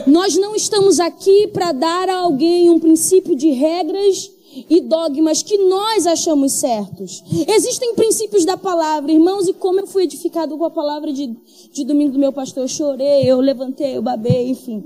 Nós 0.08 0.36
não 0.38 0.56
estamos 0.56 1.00
aqui 1.00 1.48
para 1.48 1.72
dar 1.72 2.10
a 2.10 2.20
alguém 2.20 2.70
um 2.70 2.80
princípio 2.80 3.36
de 3.36 3.52
regras 3.52 4.32
e 4.70 4.82
dogmas 4.82 5.44
que 5.44 5.58
nós 5.58 6.08
achamos 6.08 6.54
certos. 6.54 7.24
Existem 7.48 7.94
princípios 7.94 8.46
da 8.46 8.58
palavra, 8.58 9.12
irmãos, 9.12 9.48
e 9.48 9.54
como 9.54 9.80
eu 9.80 9.88
fui 9.88 10.04
edificado 10.04 10.58
com 10.58 10.66
a 10.66 10.72
palavra 10.72 11.14
de, 11.14 11.36
de 11.72 11.86
domingo 11.86 12.14
do 12.14 12.20
meu 12.20 12.34
pastor, 12.34 12.64
eu 12.64 12.68
chorei, 12.68 13.24
eu 13.24 13.40
levantei, 13.40 13.98
eu 13.98 14.02
babei, 14.02 14.50
enfim. 14.50 14.84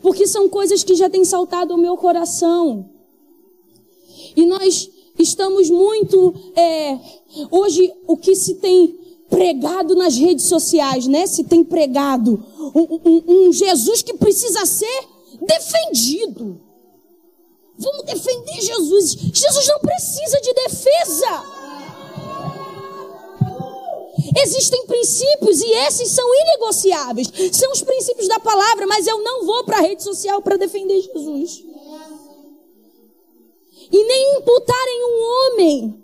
Porque 0.00 0.26
são 0.26 0.48
coisas 0.48 0.82
que 0.82 0.94
já 0.94 1.10
têm 1.10 1.24
saltado 1.24 1.72
ao 1.72 1.78
meu 1.78 1.96
coração. 1.96 2.86
E 4.36 4.46
nós 4.46 4.90
estamos 5.18 5.70
muito. 5.70 6.34
É, 6.56 6.98
hoje, 7.50 7.92
o 8.06 8.16
que 8.16 8.34
se 8.34 8.54
tem 8.56 8.98
pregado 9.28 9.94
nas 9.94 10.16
redes 10.16 10.44
sociais, 10.44 11.06
né? 11.06 11.26
Se 11.26 11.44
tem 11.44 11.64
pregado 11.64 12.42
um, 12.74 13.00
um, 13.04 13.46
um 13.46 13.52
Jesus 13.52 14.02
que 14.02 14.14
precisa 14.14 14.66
ser 14.66 15.08
defendido. 15.40 16.60
Vamos 17.78 18.04
defender 18.04 18.60
Jesus. 18.60 19.16
Jesus 19.32 19.66
não 19.68 19.78
precisa 19.80 20.40
de 20.40 20.52
defesa. 20.52 21.62
Existem 24.44 24.86
princípios 24.86 25.60
e 25.60 25.70
esses 25.86 26.08
são 26.10 26.24
inegociáveis. 26.34 27.28
São 27.52 27.72
os 27.72 27.82
princípios 27.82 28.28
da 28.28 28.38
palavra, 28.38 28.86
mas 28.86 29.06
eu 29.06 29.22
não 29.22 29.44
vou 29.44 29.64
para 29.64 29.78
a 29.78 29.82
rede 29.82 30.02
social 30.02 30.40
para 30.40 30.56
defender 30.56 31.00
Jesus. 31.00 31.64
E 33.92 34.04
nem 34.04 34.38
imputar 34.38 34.88
em 34.88 35.04
um 35.04 35.52
homem 35.52 36.02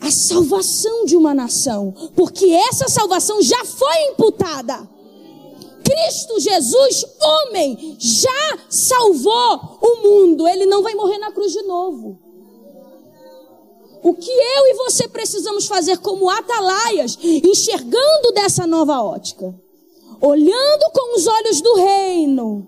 a 0.00 0.10
salvação 0.10 1.04
de 1.04 1.14
uma 1.14 1.34
nação, 1.34 1.92
porque 2.16 2.46
essa 2.46 2.88
salvação 2.88 3.42
já 3.42 3.64
foi 3.64 4.02
imputada. 4.12 4.88
Cristo 5.84 6.38
Jesus, 6.38 7.04
homem, 7.20 7.96
já 7.98 8.58
salvou 8.68 9.78
o 9.82 9.96
mundo. 9.96 10.46
Ele 10.46 10.64
não 10.64 10.82
vai 10.82 10.94
morrer 10.94 11.18
na 11.18 11.32
cruz 11.32 11.52
de 11.52 11.62
novo. 11.62 12.18
O 14.02 14.14
que 14.14 14.30
eu 14.30 14.66
e 14.68 14.74
você 14.74 15.06
precisamos 15.08 15.66
fazer 15.66 15.98
como 15.98 16.30
atalaias, 16.30 17.18
enxergando 17.22 18.32
dessa 18.32 18.66
nova 18.66 19.02
ótica, 19.02 19.54
olhando 20.22 20.90
com 20.92 21.16
os 21.16 21.26
olhos 21.26 21.60
do 21.60 21.74
reino 21.74 22.66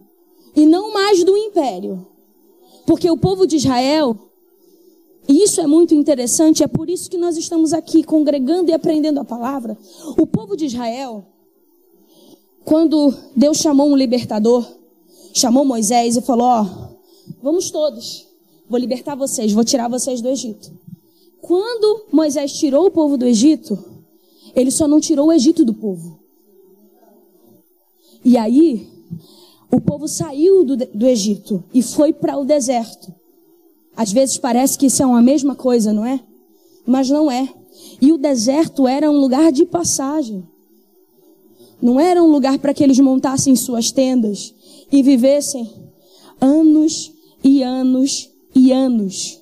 e 0.54 0.66
não 0.66 0.92
mais 0.92 1.25
do 1.25 1.37
império. 1.37 2.07
Porque 2.86 3.10
o 3.10 3.16
povo 3.16 3.46
de 3.46 3.56
Israel, 3.56 4.16
e 5.28 5.42
isso 5.42 5.60
é 5.60 5.66
muito 5.66 5.94
interessante, 5.94 6.62
é 6.62 6.66
por 6.66 6.90
isso 6.90 7.08
que 7.10 7.16
nós 7.16 7.36
estamos 7.36 7.72
aqui 7.72 8.02
congregando 8.02 8.70
e 8.70 8.74
aprendendo 8.74 9.20
a 9.20 9.24
palavra. 9.24 9.78
O 10.18 10.26
povo 10.26 10.56
de 10.56 10.66
Israel, 10.66 11.24
quando 12.64 13.14
Deus 13.36 13.58
chamou 13.58 13.88
um 13.88 13.96
libertador, 13.96 14.66
chamou 15.32 15.64
Moisés 15.64 16.16
e 16.16 16.22
falou: 16.22 16.46
Ó, 16.46 16.66
vamos 17.42 17.70
todos, 17.70 18.26
vou 18.68 18.78
libertar 18.78 19.14
vocês, 19.14 19.52
vou 19.52 19.64
tirar 19.64 19.88
vocês 19.88 20.20
do 20.20 20.28
Egito. 20.28 20.72
Quando 21.40 22.06
Moisés 22.12 22.52
tirou 22.52 22.86
o 22.86 22.90
povo 22.90 23.16
do 23.16 23.26
Egito, 23.26 23.78
ele 24.54 24.70
só 24.70 24.86
não 24.86 25.00
tirou 25.00 25.28
o 25.28 25.32
Egito 25.32 25.64
do 25.64 25.74
povo. 25.74 26.20
E 28.24 28.36
aí, 28.36 28.88
o 29.72 29.80
povo 29.80 30.06
saiu 30.06 30.64
do, 30.64 30.76
do 30.76 31.06
Egito 31.06 31.64
e 31.72 31.82
foi 31.82 32.12
para 32.12 32.36
o 32.36 32.44
deserto. 32.44 33.12
Às 33.96 34.12
vezes 34.12 34.36
parece 34.36 34.78
que 34.78 34.86
é 35.00 35.06
uma 35.06 35.22
mesma 35.22 35.54
coisa, 35.54 35.92
não 35.94 36.04
é? 36.04 36.20
Mas 36.86 37.08
não 37.08 37.30
é. 37.30 37.48
E 38.00 38.12
o 38.12 38.18
deserto 38.18 38.86
era 38.86 39.10
um 39.10 39.16
lugar 39.16 39.50
de 39.50 39.64
passagem. 39.64 40.46
Não 41.80 41.98
era 41.98 42.22
um 42.22 42.26
lugar 42.26 42.58
para 42.58 42.74
que 42.74 42.84
eles 42.84 42.98
montassem 43.00 43.56
suas 43.56 43.90
tendas 43.90 44.54
e 44.90 45.02
vivessem 45.02 45.70
anos 46.38 47.10
e 47.42 47.62
anos 47.62 48.30
e 48.54 48.72
anos. 48.72 49.40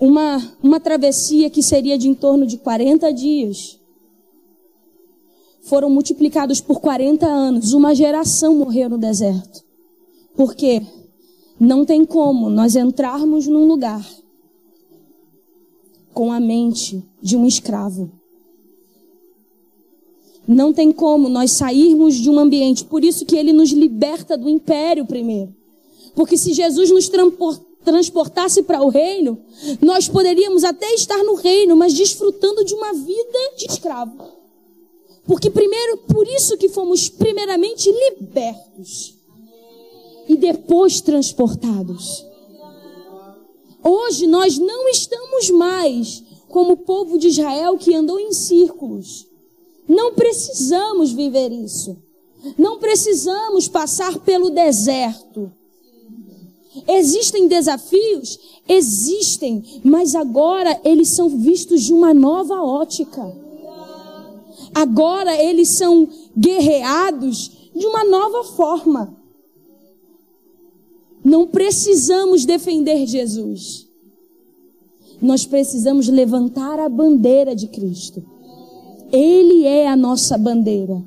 Uma, 0.00 0.56
uma 0.62 0.80
travessia 0.80 1.50
que 1.50 1.62
seria 1.62 1.98
de 1.98 2.08
em 2.08 2.14
torno 2.14 2.46
de 2.46 2.56
40 2.56 3.12
dias. 3.12 3.78
Foram 5.64 5.88
multiplicados 5.88 6.60
por 6.60 6.80
40 6.80 7.26
anos. 7.26 7.72
Uma 7.72 7.94
geração 7.94 8.54
morreu 8.54 8.90
no 8.90 8.98
deserto. 8.98 9.64
Por 10.36 10.54
quê? 10.54 10.82
Não 11.58 11.84
tem 11.84 12.04
como 12.04 12.50
nós 12.50 12.76
entrarmos 12.76 13.46
num 13.46 13.66
lugar 13.66 14.04
com 16.12 16.30
a 16.30 16.38
mente 16.38 17.02
de 17.20 17.36
um 17.36 17.46
escravo. 17.46 18.10
Não 20.46 20.72
tem 20.72 20.92
como 20.92 21.28
nós 21.28 21.52
sairmos 21.52 22.16
de 22.16 22.28
um 22.28 22.38
ambiente. 22.38 22.84
Por 22.84 23.02
isso 23.02 23.24
que 23.24 23.36
ele 23.36 23.52
nos 23.52 23.70
liberta 23.70 24.36
do 24.36 24.48
império 24.48 25.06
primeiro. 25.06 25.54
Porque 26.14 26.36
se 26.36 26.52
Jesus 26.52 26.90
nos 26.90 27.10
transportasse 27.82 28.62
para 28.62 28.82
o 28.82 28.90
reino, 28.90 29.38
nós 29.80 30.08
poderíamos 30.08 30.62
até 30.62 30.92
estar 30.94 31.24
no 31.24 31.34
reino, 31.34 31.74
mas 31.74 31.94
desfrutando 31.94 32.64
de 32.64 32.74
uma 32.74 32.92
vida 32.92 33.38
de 33.56 33.66
escravo. 33.66 34.43
Porque 35.26 35.50
primeiro, 35.50 35.98
por 35.98 36.26
isso 36.28 36.56
que 36.56 36.68
fomos 36.68 37.08
primeiramente 37.08 37.90
libertos 37.90 39.14
e 40.28 40.36
depois 40.36 41.00
transportados. 41.00 42.24
Hoje 43.82 44.26
nós 44.26 44.58
não 44.58 44.88
estamos 44.88 45.50
mais 45.50 46.22
como 46.48 46.72
o 46.72 46.76
povo 46.76 47.18
de 47.18 47.28
Israel 47.28 47.76
que 47.76 47.94
andou 47.94 48.18
em 48.18 48.32
círculos 48.32 49.26
não 49.88 50.14
precisamos 50.14 51.12
viver 51.12 51.52
isso. 51.52 51.96
Não 52.58 52.78
precisamos 52.78 53.68
passar 53.68 54.18
pelo 54.20 54.50
deserto. 54.50 55.50
Existem 56.88 57.46
desafios? 57.46 58.38
Existem, 58.68 59.62
mas 59.84 60.14
agora 60.14 60.80
eles 60.84 61.08
são 61.08 61.28
vistos 61.28 61.82
de 61.82 61.92
uma 61.92 62.12
nova 62.12 62.60
ótica. 62.62 63.34
Agora 64.74 65.40
eles 65.40 65.68
são 65.68 66.08
guerreados 66.36 67.70
de 67.74 67.86
uma 67.86 68.04
nova 68.04 68.44
forma. 68.44 69.16
Não 71.24 71.46
precisamos 71.46 72.44
defender 72.44 73.06
Jesus. 73.06 73.88
Nós 75.22 75.46
precisamos 75.46 76.08
levantar 76.08 76.78
a 76.78 76.88
bandeira 76.88 77.54
de 77.54 77.68
Cristo. 77.68 78.22
Ele 79.10 79.64
é 79.64 79.88
a 79.88 79.96
nossa 79.96 80.36
bandeira. 80.36 81.02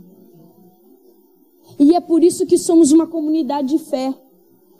E 1.77 1.93
é 1.93 1.99
por 1.99 2.23
isso 2.23 2.45
que 2.45 2.57
somos 2.57 2.91
uma 2.91 3.05
comunidade 3.05 3.67
de 3.67 3.79
fé. 3.79 4.13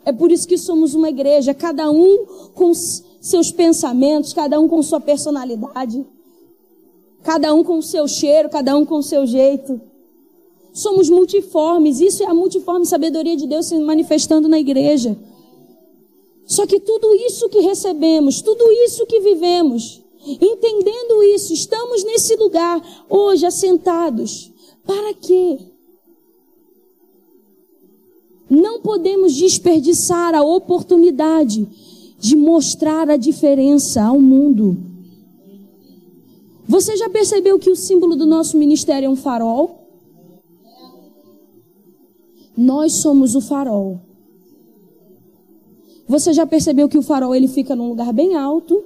É 0.04 0.12
por 0.12 0.32
isso 0.32 0.48
que 0.48 0.56
somos 0.56 0.94
uma 0.94 1.10
igreja, 1.10 1.52
cada 1.52 1.90
um 1.90 2.24
com 2.54 2.72
seus 3.20 3.52
pensamentos, 3.52 4.32
cada 4.32 4.58
um 4.58 4.66
com 4.66 4.82
sua 4.82 5.00
personalidade, 5.00 6.04
cada 7.28 7.52
um 7.52 7.62
com 7.62 7.82
seu 7.82 8.08
cheiro, 8.08 8.48
cada 8.48 8.74
um 8.74 8.86
com 8.86 9.02
seu 9.02 9.26
jeito. 9.26 9.78
Somos 10.72 11.10
multiformes, 11.10 12.00
isso 12.00 12.22
é 12.22 12.26
a 12.26 12.32
multiforme 12.32 12.86
sabedoria 12.86 13.36
de 13.36 13.46
Deus 13.46 13.66
se 13.66 13.78
manifestando 13.78 14.48
na 14.48 14.58
igreja. 14.58 15.14
Só 16.46 16.66
que 16.66 16.80
tudo 16.80 17.14
isso 17.14 17.50
que 17.50 17.60
recebemos, 17.60 18.40
tudo 18.40 18.64
isso 18.86 19.04
que 19.04 19.20
vivemos, 19.20 20.00
Entendendo 20.26 21.22
isso, 21.22 21.54
estamos 21.54 22.04
nesse 22.04 22.34
lugar 22.36 22.82
hoje 23.08 23.46
assentados. 23.46 24.50
Para 24.84 25.14
quê? 25.14 25.58
Não 28.50 28.80
podemos 28.80 29.34
desperdiçar 29.34 30.34
a 30.34 30.42
oportunidade 30.42 31.66
de 32.18 32.36
mostrar 32.36 33.08
a 33.08 33.16
diferença 33.16 34.02
ao 34.02 34.20
mundo. 34.20 34.76
Você 36.68 36.98
já 36.98 37.08
percebeu 37.08 37.58
que 37.58 37.70
o 37.70 37.76
símbolo 37.76 38.14
do 38.14 38.26
nosso 38.26 38.58
ministério 38.58 39.06
é 39.06 39.08
um 39.08 39.16
farol? 39.16 39.88
Nós 42.54 42.92
somos 42.92 43.34
o 43.34 43.40
farol. 43.40 43.98
Você 46.06 46.34
já 46.34 46.46
percebeu 46.46 46.86
que 46.86 46.98
o 46.98 47.02
farol 47.02 47.34
ele 47.34 47.48
fica 47.48 47.74
num 47.74 47.88
lugar 47.88 48.12
bem 48.12 48.36
alto? 48.36 48.84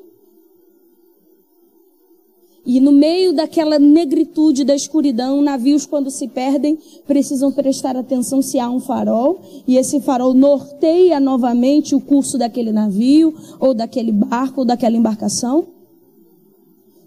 E 2.65 2.79
no 2.79 2.93
meio 2.93 3.33
daquela 3.33 3.81
negritude 3.81 4.65
da 4.65 4.77
escuridão, 4.77 5.43
navios 5.43 5.85
quando 5.85 6.09
se 6.09 6.29
perdem 6.29 6.79
precisam 7.05 7.51
prestar 7.51 7.97
atenção 7.97 8.41
se 8.41 8.61
há 8.61 8.71
um 8.71 8.79
farol 8.79 9.41
e 9.67 9.77
esse 9.77 10.01
farol 10.01 10.33
norteia 10.33 11.19
novamente 11.19 11.97
o 11.97 12.01
curso 12.01 12.39
daquele 12.39 12.71
navio 12.71 13.35
ou 13.59 13.75
daquele 13.75 14.13
barco 14.13 14.61
ou 14.61 14.65
daquela 14.65 14.97
embarcação. 14.97 15.82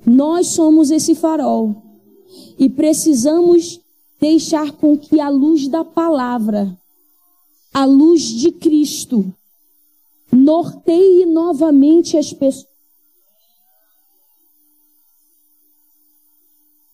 Nós 0.05 0.47
somos 0.47 0.91
esse 0.91 1.15
farol 1.15 1.81
e 2.59 2.69
precisamos 2.69 3.81
deixar 4.19 4.71
com 4.73 4.97
que 4.97 5.19
a 5.19 5.29
luz 5.29 5.67
da 5.67 5.83
palavra, 5.83 6.77
a 7.73 7.85
luz 7.85 8.21
de 8.21 8.51
Cristo, 8.51 9.33
norteie 10.31 11.25
novamente 11.25 12.17
as 12.17 12.31
pessoas. 12.31 12.73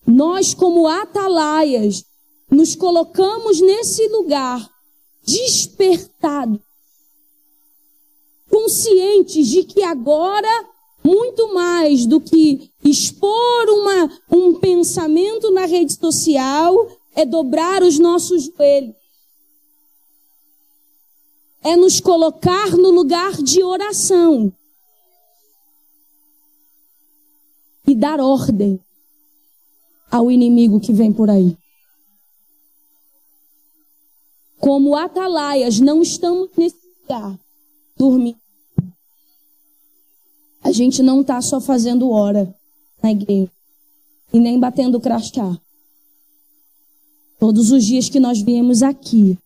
Nós, 0.06 0.54
como 0.54 0.88
atalaias, 0.88 2.06
nos 2.50 2.76
colocamos 2.76 3.62
nesse 3.62 4.08
lugar 4.10 4.69
despertado, 5.24 6.62
conscientes 8.50 9.47
de 9.47 9.63
que 9.63 9.84
agora, 9.84 10.69
muito 11.03 11.53
mais 11.53 12.05
do 12.05 12.19
que 12.21 12.71
expor 12.83 13.69
uma, 13.69 14.19
um 14.29 14.59
pensamento 14.59 15.51
na 15.51 15.65
rede 15.65 15.93
social, 15.93 16.75
é 17.15 17.25
dobrar 17.25 17.83
os 17.83 17.99
nossos 17.99 18.45
joelhos. 18.45 18.95
É 21.63 21.75
nos 21.75 21.99
colocar 21.99 22.71
no 22.71 22.89
lugar 22.89 23.33
de 23.33 23.63
oração. 23.63 24.51
E 27.87 27.95
dar 27.95 28.19
ordem 28.19 28.79
ao 30.09 30.31
inimigo 30.31 30.79
que 30.79 30.91
vem 30.91 31.11
por 31.13 31.29
aí. 31.29 31.57
Como 34.59 34.95
atalaias, 34.95 35.79
não 35.79 36.01
estamos 36.01 36.49
nesse 36.57 36.77
lugar 37.01 37.39
dormindo. 37.97 38.40
A 40.63 40.71
gente 40.71 41.02
não 41.02 41.21
está 41.21 41.41
só 41.41 41.60
fazendo 41.60 42.10
hora 42.10 42.54
na 43.02 43.12
igreja 43.12 43.52
e 44.32 44.39
nem 44.39 44.60
batendo 44.60 45.00
crachá. 45.00 45.60
Todos 47.39 47.71
os 47.71 47.84
dias 47.84 48.08
que 48.08 48.19
nós 48.19 48.41
viemos 48.41 48.84
aqui, 48.84 49.38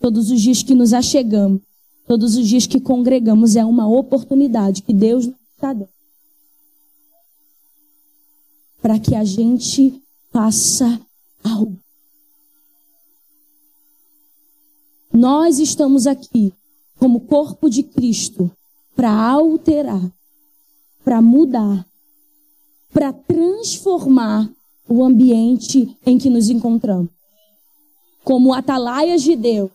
todos 0.00 0.30
os 0.30 0.40
dias 0.40 0.62
que 0.62 0.74
nos 0.74 0.92
achegamos, 0.92 1.60
todos 2.06 2.36
os 2.36 2.48
dias 2.48 2.66
que 2.66 2.80
congregamos, 2.80 3.56
é 3.56 3.64
uma 3.64 3.86
oportunidade 3.86 4.82
que 4.82 4.92
Deus 4.92 5.26
nos 5.26 5.36
está 5.54 5.72
dando 5.72 5.92
para 8.82 8.98
que 8.98 9.14
a 9.14 9.24
gente 9.24 10.02
faça 10.32 11.00
algo. 11.44 11.78
Nós 15.12 15.60
estamos 15.60 16.06
aqui 16.08 16.52
como 16.98 17.20
corpo 17.20 17.70
de 17.70 17.84
Cristo 17.84 18.50
para 18.96 19.12
alterar, 19.12 20.02
para 21.04 21.20
mudar, 21.20 21.86
para 22.92 23.12
transformar 23.12 24.50
o 24.88 25.04
ambiente 25.04 25.96
em 26.04 26.18
que 26.18 26.28
nos 26.28 26.48
encontramos. 26.50 27.08
Como 28.24 28.54
atalaias 28.54 29.22
de 29.22 29.34
Deus, 29.34 29.70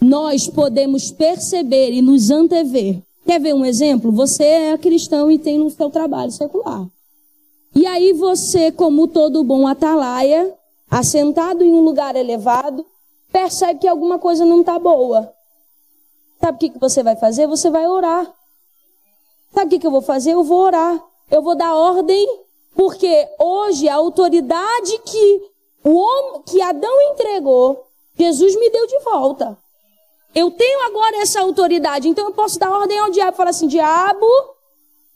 nós 0.00 0.48
podemos 0.48 1.10
perceber 1.10 1.92
e 1.92 2.02
nos 2.02 2.30
antever. 2.30 3.00
Quer 3.24 3.40
ver 3.40 3.54
um 3.54 3.64
exemplo? 3.64 4.12
Você 4.12 4.44
é 4.44 4.78
cristão 4.78 5.30
e 5.30 5.38
tem 5.38 5.58
no 5.58 5.70
seu 5.70 5.90
trabalho 5.90 6.30
secular. 6.30 6.86
E 7.74 7.86
aí 7.86 8.12
você, 8.12 8.72
como 8.72 9.08
todo 9.08 9.44
bom 9.44 9.66
atalaia, 9.66 10.52
assentado 10.90 11.62
em 11.62 11.72
um 11.72 11.80
lugar 11.80 12.16
elevado, 12.16 12.86
percebe 13.32 13.80
que 13.80 13.88
alguma 13.88 14.18
coisa 14.18 14.44
não 14.44 14.60
está 14.60 14.78
boa. 14.78 15.32
Sabe 16.40 16.56
o 16.56 16.58
que, 16.58 16.70
que 16.70 16.78
você 16.78 17.02
vai 17.02 17.16
fazer? 17.16 17.46
Você 17.46 17.70
vai 17.70 17.86
orar. 17.86 18.32
Sabe 19.52 19.66
o 19.66 19.70
que, 19.70 19.78
que 19.78 19.86
eu 19.86 19.90
vou 19.90 20.02
fazer? 20.02 20.32
Eu 20.32 20.44
vou 20.44 20.60
orar. 20.60 21.02
Eu 21.30 21.42
vou 21.42 21.56
dar 21.56 21.74
ordem, 21.74 22.26
porque 22.74 23.28
hoje 23.38 23.88
a 23.88 23.96
autoridade 23.96 24.98
que 24.98 25.50
o 25.82 25.94
homem, 25.94 26.42
que 26.42 26.60
Adão 26.62 27.00
entregou, 27.12 27.86
Jesus 28.16 28.56
me 28.56 28.70
deu 28.70 28.86
de 28.86 28.98
volta. 29.00 29.56
Eu 30.34 30.50
tenho 30.50 30.86
agora 30.86 31.16
essa 31.22 31.40
autoridade, 31.40 32.08
então 32.08 32.26
eu 32.26 32.34
posso 32.34 32.58
dar 32.58 32.70
ordem 32.70 32.98
ao 32.98 33.10
diabo 33.10 33.36
falar 33.36 33.50
assim: 33.50 33.66
diabo, 33.66 34.26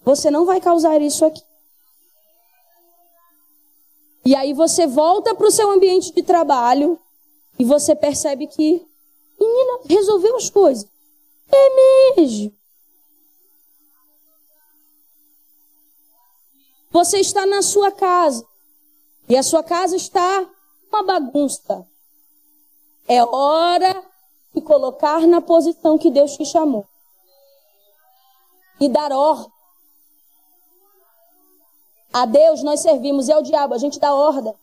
você 0.02 0.30
não 0.30 0.44
vai 0.44 0.60
causar 0.60 1.00
isso 1.00 1.24
aqui. 1.24 1.42
E 4.24 4.34
aí 4.34 4.52
você 4.52 4.86
volta 4.86 5.34
para 5.34 5.46
o 5.46 5.50
seu 5.50 5.70
ambiente 5.70 6.12
de 6.12 6.22
trabalho 6.22 6.98
e 7.58 7.64
você 7.64 7.94
percebe 7.94 8.46
que, 8.46 8.86
menina, 9.38 9.80
resolveu 9.86 10.36
as 10.36 10.50
coisas. 10.50 10.88
É 11.50 12.16
mesmo. 12.16 12.52
Você 16.90 17.18
está 17.20 17.46
na 17.46 17.62
sua 17.62 17.92
casa 17.92 18.44
e 19.28 19.36
a 19.36 19.42
sua 19.42 19.62
casa 19.62 19.94
está 19.94 20.46
uma 20.92 21.04
bagunça. 21.04 21.86
É 23.06 23.24
hora 23.24 24.02
de 24.52 24.60
colocar 24.60 25.20
na 25.26 25.40
posição 25.40 25.96
que 25.96 26.10
Deus 26.10 26.36
te 26.36 26.44
chamou 26.44 26.84
e 28.80 28.88
dar 28.88 29.12
ordem. 29.12 29.52
A 32.12 32.26
Deus 32.26 32.62
nós 32.62 32.80
servimos 32.80 33.28
e 33.28 33.32
ao 33.32 33.42
diabo 33.42 33.74
a 33.74 33.78
gente 33.78 34.00
dá 34.00 34.12
ordem. 34.12 34.54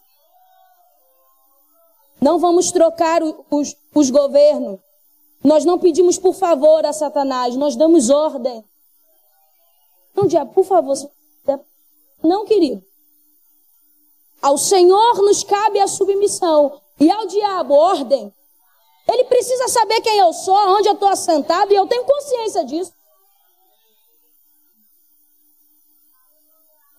Não 2.20 2.40
vamos 2.40 2.72
trocar 2.72 3.22
os, 3.24 3.76
os 3.94 4.10
governos. 4.10 4.80
Nós 5.42 5.64
não 5.64 5.80
pedimos 5.80 6.18
por 6.18 6.34
favor 6.34 6.86
a 6.86 6.92
Satanás, 6.92 7.56
nós 7.56 7.76
damos 7.78 8.10
ordem. 8.10 8.66
Não, 10.14 10.28
diabo, 10.28 10.52
por 10.52 10.66
favor. 10.66 10.98
Não, 12.24 12.46
querido. 12.46 12.84
Ao 14.42 14.58
Senhor 14.58 15.16
nos 15.18 15.44
cabe 15.44 15.80
a 15.80 15.88
submissão. 15.88 16.82
E 17.00 17.12
ao 17.12 17.28
diabo, 17.28 17.74
ordem. 17.74 18.34
Ele 19.08 19.24
precisa 19.26 19.68
saber 19.68 20.02
quem 20.02 20.18
eu 20.18 20.34
sou, 20.34 20.56
onde 20.56 20.90
eu 20.90 20.94
estou 20.94 21.08
assentado, 21.08 21.72
e 21.72 21.76
eu 21.76 21.88
tenho 21.88 22.04
consciência 22.04 22.66
disso. 22.66 22.92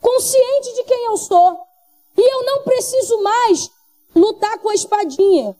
Consciente 0.00 0.74
de 0.74 0.84
quem 0.84 1.04
eu 1.04 1.16
sou. 1.16 1.60
E 2.16 2.34
eu 2.34 2.44
não 2.44 2.62
preciso 2.62 3.22
mais 3.22 3.70
lutar 4.14 4.58
com 4.58 4.70
a 4.70 4.74
espadinha. 4.74 5.56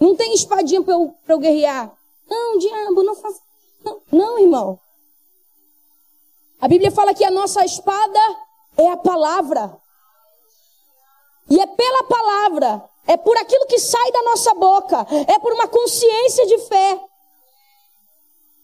Não 0.00 0.16
tem 0.16 0.34
espadinha 0.34 0.82
para 0.82 0.94
eu, 0.94 1.14
eu 1.28 1.38
guerrear. 1.38 1.96
Não, 2.28 2.58
diabo, 2.58 3.02
não 3.02 3.14
faça. 3.14 3.40
Não, 3.84 4.02
não, 4.10 4.38
irmão. 4.38 4.80
A 6.64 6.68
Bíblia 6.68 6.90
fala 6.90 7.12
que 7.12 7.22
a 7.22 7.30
nossa 7.30 7.62
espada 7.62 8.18
é 8.78 8.90
a 8.90 8.96
palavra. 8.96 9.78
E 11.50 11.60
é 11.60 11.66
pela 11.66 12.04
palavra, 12.04 12.90
é 13.06 13.18
por 13.18 13.36
aquilo 13.36 13.66
que 13.66 13.78
sai 13.78 14.10
da 14.10 14.22
nossa 14.22 14.54
boca, 14.54 15.06
é 15.28 15.38
por 15.40 15.52
uma 15.52 15.68
consciência 15.68 16.46
de 16.46 16.58
fé. 16.60 17.04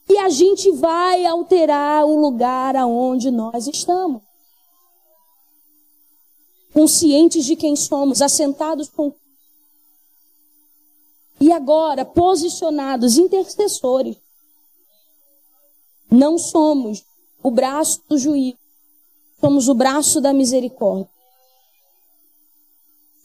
E 0.08 0.16
a 0.16 0.30
gente 0.30 0.72
vai 0.72 1.26
alterar 1.26 2.06
o 2.06 2.18
lugar 2.18 2.74
aonde 2.74 3.30
nós 3.30 3.66
estamos. 3.66 4.22
Conscientes 6.72 7.44
de 7.44 7.54
quem 7.54 7.76
somos, 7.76 8.22
assentados 8.22 8.88
com. 8.88 9.12
E 11.38 11.52
agora, 11.52 12.06
posicionados, 12.06 13.18
intercessores. 13.18 14.16
Não 16.10 16.38
somos 16.38 17.09
o 17.42 17.50
braço 17.50 18.02
do 18.08 18.18
juízo, 18.18 18.58
somos 19.40 19.68
o 19.68 19.74
braço 19.74 20.20
da 20.20 20.32
misericórdia 20.32 21.08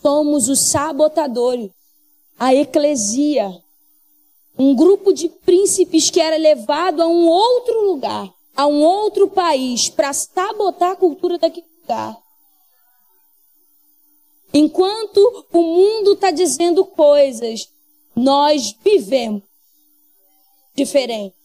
somos 0.06 0.50
os 0.50 0.60
sabotadores, 0.60 1.72
a 2.38 2.54
eclesia, 2.54 3.50
um 4.56 4.76
grupo 4.76 5.12
de 5.12 5.28
príncipes 5.28 6.12
que 6.12 6.22
era 6.22 6.38
levado 6.38 7.02
a 7.02 7.08
um 7.08 7.28
outro 7.28 7.88
lugar, 7.88 8.32
a 8.56 8.68
um 8.68 8.84
outro 8.84 9.28
país, 9.28 9.90
para 9.90 10.14
sabotar 10.14 10.92
a 10.92 10.96
cultura 10.96 11.40
daquele 11.40 11.66
lugar. 11.82 12.16
Enquanto 14.54 15.48
o 15.52 15.64
mundo 15.64 16.14
está 16.14 16.30
dizendo 16.30 16.86
coisas, 16.86 17.68
nós 18.16 18.78
vivemos 18.84 19.42
diferente. 20.76 21.36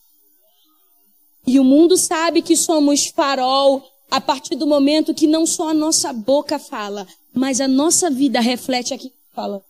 E 1.46 1.58
o 1.58 1.64
mundo 1.64 1.96
sabe 1.96 2.42
que 2.42 2.56
somos 2.56 3.06
farol 3.06 3.82
a 4.10 4.20
partir 4.20 4.56
do 4.56 4.66
momento 4.66 5.14
que 5.14 5.26
não 5.26 5.46
só 5.46 5.68
a 5.68 5.74
nossa 5.74 6.12
boca 6.12 6.58
fala, 6.58 7.06
mas 7.32 7.60
a 7.60 7.68
nossa 7.68 8.10
vida 8.10 8.40
reflete 8.40 8.92
aquilo 8.92 9.10
que 9.10 9.34
fala. 9.34 9.64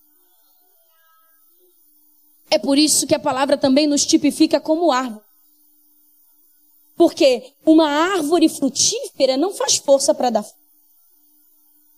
É 2.51 2.59
por 2.59 2.79
isso 2.79 3.07
que 3.07 3.15
a 3.15 3.21
palavra 3.21 3.57
também 3.57 3.87
nos 3.87 4.05
tipifica 4.05 4.61
como 4.61 4.91
árvore. 4.91 5.25
Porque 6.97 7.55
uma 7.65 7.89
árvore 7.89 8.49
frutífera 8.49 9.37
não 9.37 9.55
faz 9.55 9.77
força 9.77 10.15
para 10.15 10.31
dar 10.31 10.43
fruto. 10.43 10.61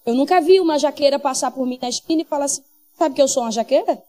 Eu 0.04 0.14
nunca 0.14 0.40
vi 0.40 0.60
uma 0.60 0.78
jaqueira 0.78 1.18
passar 1.18 1.50
por 1.50 1.66
mim 1.66 1.78
na 1.80 1.88
esquina 1.88 2.22
e 2.22 2.24
falar 2.24 2.44
assim: 2.44 2.62
sabe 2.98 3.14
que 3.14 3.22
eu 3.22 3.28
sou 3.28 3.42
uma 3.42 3.52
jaqueira? 3.52 4.02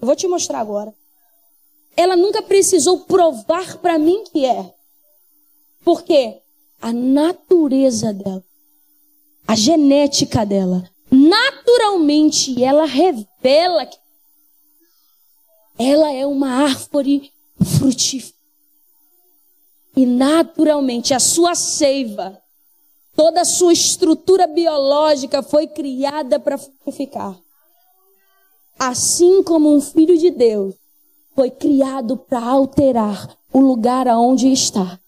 Eu 0.00 0.06
vou 0.06 0.14
te 0.14 0.26
mostrar 0.28 0.60
agora. 0.60 0.94
Ela 1.96 2.16
nunca 2.16 2.42
precisou 2.42 3.00
provar 3.00 3.78
para 3.78 3.98
mim 3.98 4.24
que 4.24 4.44
é. 4.44 4.74
Porque 5.84 6.40
a 6.80 6.92
natureza 6.92 8.12
dela 8.12 8.44
a 9.50 9.56
genética 9.56 10.46
dela, 10.46 10.88
naturalmente 11.10 12.62
ela 12.62 12.84
revela 12.84 13.84
que 13.84 13.98
ela 15.76 16.12
é 16.12 16.24
uma 16.24 16.48
árvore 16.62 17.32
frutífera. 17.60 18.38
E 19.96 20.06
naturalmente 20.06 21.12
a 21.12 21.18
sua 21.18 21.56
seiva, 21.56 22.40
toda 23.16 23.40
a 23.40 23.44
sua 23.44 23.72
estrutura 23.72 24.46
biológica 24.46 25.42
foi 25.42 25.66
criada 25.66 26.38
para 26.38 26.56
frutificar. 26.56 27.36
Assim 28.78 29.42
como 29.42 29.74
um 29.74 29.80
filho 29.80 30.16
de 30.16 30.30
Deus 30.30 30.76
foi 31.40 31.50
criado 31.50 32.18
para 32.18 32.44
alterar 32.44 33.34
o 33.50 33.60
lugar 33.60 34.06
aonde 34.06 34.52
está 34.52 35.00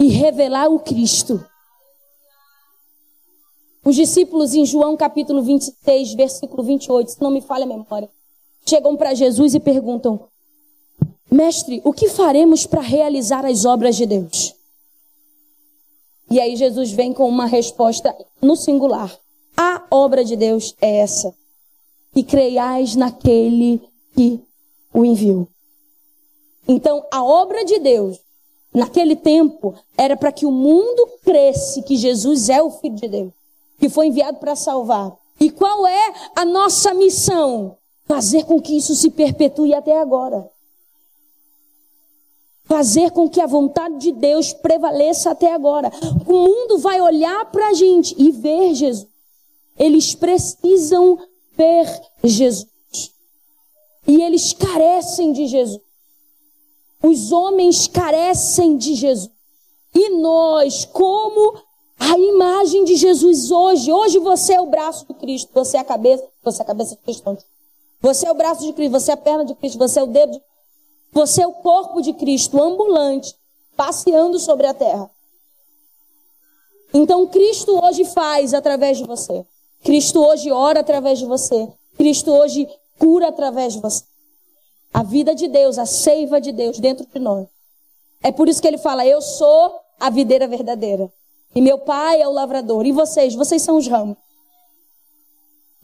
e 0.00 0.08
revelar 0.08 0.66
o 0.70 0.78
Cristo 0.78 1.44
os 3.84 3.94
discípulos 3.94 4.54
em 4.54 4.64
João 4.64 4.96
capítulo 4.96 5.42
26, 5.42 6.14
versículo 6.14 6.62
28, 6.62 7.10
se 7.10 7.20
não 7.20 7.30
me 7.30 7.42
falha 7.42 7.64
a 7.64 7.66
memória, 7.66 8.08
chegam 8.64 8.96
para 8.96 9.12
Jesus 9.12 9.54
e 9.54 9.60
perguntam: 9.60 10.26
Mestre, 11.30 11.82
o 11.84 11.92
que 11.92 12.08
faremos 12.08 12.64
para 12.64 12.80
realizar 12.80 13.44
as 13.44 13.66
obras 13.66 13.94
de 13.94 14.06
Deus? 14.06 14.54
E 16.30 16.40
aí 16.40 16.56
Jesus 16.56 16.92
vem 16.92 17.12
com 17.12 17.28
uma 17.28 17.44
resposta 17.44 18.16
no 18.40 18.56
singular. 18.56 19.14
A 19.54 19.84
obra 19.90 20.24
de 20.24 20.34
Deus 20.34 20.74
é 20.80 21.00
essa. 21.00 21.34
E 22.16 22.24
creiais 22.24 22.96
naquele 22.96 23.82
que 24.16 24.42
o 24.90 25.04
enviou. 25.04 25.46
Então, 26.66 27.04
a 27.10 27.22
obra 27.22 27.64
de 27.64 27.78
Deus, 27.78 28.18
naquele 28.72 29.16
tempo, 29.16 29.74
era 29.96 30.16
para 30.16 30.32
que 30.32 30.46
o 30.46 30.52
mundo 30.52 31.08
cresce 31.24 31.82
que 31.82 31.96
Jesus 31.96 32.48
é 32.48 32.62
o 32.62 32.70
Filho 32.70 32.96
de 32.96 33.08
Deus 33.08 33.32
que 33.78 33.88
foi 33.88 34.06
enviado 34.06 34.38
para 34.38 34.56
salvar. 34.56 35.12
E 35.38 35.50
qual 35.50 35.86
é 35.86 36.14
a 36.34 36.44
nossa 36.44 36.94
missão? 36.94 37.76
Fazer 38.06 38.44
com 38.44 38.60
que 38.60 38.76
isso 38.76 38.94
se 38.94 39.10
perpetue 39.10 39.74
até 39.74 39.98
agora. 40.00 40.48
Fazer 42.64 43.10
com 43.10 43.28
que 43.28 43.40
a 43.40 43.46
vontade 43.46 43.98
de 43.98 44.12
Deus 44.12 44.52
prevaleça 44.52 45.30
até 45.30 45.52
agora. 45.52 45.90
O 46.26 46.32
mundo 46.32 46.78
vai 46.78 47.00
olhar 47.00 47.44
para 47.50 47.68
a 47.68 47.74
gente 47.74 48.14
e 48.18 48.30
ver 48.30 48.74
Jesus. 48.74 49.06
Eles 49.78 50.14
precisam 50.14 51.18
ver 51.56 51.86
Jesus. 52.22 52.66
E 54.06 54.22
eles 54.22 54.52
carecem 54.52 55.32
de 55.32 55.46
Jesus. 55.46 55.80
Os 57.04 57.30
homens 57.32 57.86
carecem 57.86 58.76
de 58.78 58.94
Jesus. 58.94 59.30
E 59.94 60.08
nós, 60.10 60.84
como 60.86 61.62
a 61.98 62.18
imagem 62.18 62.84
de 62.84 62.96
Jesus 62.96 63.50
hoje. 63.50 63.92
Hoje 63.92 64.18
você 64.18 64.54
é 64.54 64.60
o 64.60 64.66
braço 64.66 65.06
de 65.06 65.14
Cristo, 65.14 65.50
você 65.54 65.76
é 65.76 65.80
a 65.80 65.84
cabeça, 65.84 66.24
você 66.42 66.60
é 66.60 66.64
a 66.64 66.66
cabeça 66.66 66.96
de 66.96 67.02
Cristo. 67.02 67.38
Você 68.00 68.26
é 68.26 68.30
o 68.30 68.34
braço 68.34 68.62
de 68.62 68.72
Cristo, 68.72 68.92
você 68.92 69.10
é 69.10 69.14
a 69.14 69.18
perna 69.18 69.44
de 69.44 69.54
Cristo, 69.54 69.78
você 69.78 70.00
é 70.00 70.02
o 70.02 70.06
dedo 70.06 70.32
de 70.32 70.42
Você 71.12 71.42
é 71.42 71.46
o 71.46 71.52
corpo 71.52 72.02
de 72.02 72.12
Cristo, 72.12 72.60
ambulante, 72.60 73.34
passeando 73.76 74.38
sobre 74.38 74.66
a 74.66 74.74
terra. 74.74 75.10
Então 76.92 77.26
Cristo 77.26 77.80
hoje 77.84 78.04
faz 78.04 78.52
através 78.52 78.98
de 78.98 79.04
você. 79.04 79.44
Cristo 79.82 80.20
hoje 80.24 80.50
ora 80.50 80.80
através 80.80 81.18
de 81.18 81.26
você. 81.26 81.68
Cristo 81.96 82.30
hoje 82.30 82.68
cura 82.98 83.28
através 83.28 83.74
de 83.74 83.80
você. 83.80 84.04
A 84.94 85.02
vida 85.02 85.34
de 85.34 85.48
Deus, 85.48 85.76
a 85.76 85.86
seiva 85.86 86.40
de 86.40 86.52
Deus 86.52 86.78
dentro 86.78 87.04
de 87.04 87.18
nós. 87.18 87.48
É 88.22 88.30
por 88.30 88.48
isso 88.48 88.62
que 88.62 88.68
ele 88.68 88.78
fala: 88.78 89.04
Eu 89.04 89.20
sou 89.20 89.80
a 89.98 90.08
videira 90.08 90.46
verdadeira. 90.46 91.12
E 91.52 91.60
meu 91.60 91.78
pai 91.78 92.22
é 92.22 92.28
o 92.28 92.32
lavrador. 92.32 92.86
E 92.86 92.92
vocês? 92.92 93.34
Vocês 93.34 93.60
são 93.60 93.76
os 93.76 93.88
ramos. 93.88 94.16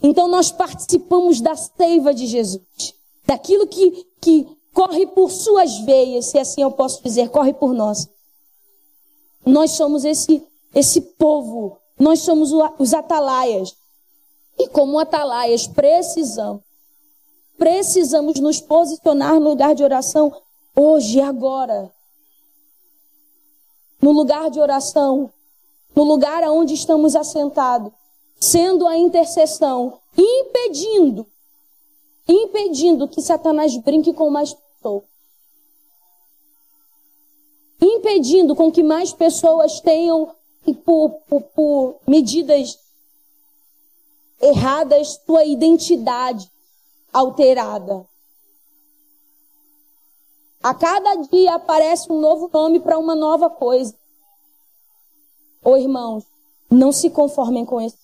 Então 0.01 0.29
nós 0.29 0.53
participamos 0.53 1.40
da 1.40 1.57
seiva 1.57 2.14
de 2.14 2.27
Jesus. 2.27 2.94
Daquilo 3.27 3.66
que, 3.66 4.07
que 4.20 4.46
corre 4.73 5.09
por 5.09 5.31
suas 5.31 5.79
veias, 5.81 6.27
se 6.27 6.38
assim 6.38 6.62
eu 6.62 6.70
posso 6.70 7.03
dizer, 7.03 7.31
corre 7.31 7.53
por 7.53 7.75
nós. 7.75 8.09
Nós 9.44 9.73
somos 9.73 10.05
esse, 10.05 10.40
esse 10.73 11.01
povo. 11.01 11.77
Nós 11.99 12.20
somos 12.20 12.53
os 12.79 12.94
atalaias. 12.94 13.75
E 14.57 14.68
como 14.68 15.01
atalaias, 15.01 15.66
precisamos. 15.66 16.62
Precisamos 17.61 18.40
nos 18.40 18.59
posicionar 18.59 19.38
no 19.38 19.51
lugar 19.51 19.75
de 19.75 19.85
oração 19.85 20.35
hoje 20.75 21.18
e 21.18 21.20
agora. 21.20 21.92
No 24.01 24.12
lugar 24.12 24.51
de 24.51 24.59
oração, 24.59 25.31
no 25.94 26.03
lugar 26.03 26.42
aonde 26.42 26.73
estamos 26.73 27.14
assentados, 27.14 27.92
sendo 28.40 28.88
a 28.88 28.96
intercessão, 28.96 30.01
impedindo, 30.16 31.27
impedindo 32.27 33.07
que 33.07 33.20
Satanás 33.20 33.77
brinque 33.77 34.14
com 34.14 34.31
mais 34.31 34.55
pessoas. 34.55 35.05
Impedindo 37.79 38.57
com 38.57 38.73
que 38.73 38.83
mais 38.83 39.12
pessoas 39.12 39.81
tenham, 39.81 40.35
por, 40.83 41.11
por, 41.29 41.42
por 41.42 41.96
medidas 42.07 42.79
erradas, 44.40 45.20
sua 45.27 45.44
identidade 45.44 46.51
alterada. 47.12 48.07
A 50.62 50.75
cada 50.75 51.16
dia 51.16 51.55
aparece 51.55 52.12
um 52.12 52.20
novo 52.20 52.51
nome 52.53 52.81
para 52.81 52.99
uma 52.99 53.14
nova 53.14 53.49
coisa. 53.49 53.94
Ô 55.62 55.77
irmãos, 55.77 56.25
não 56.70 56.92
se 56.92 57.11
conformem 57.11 57.64
com 57.64 57.81
isso. 57.81 57.99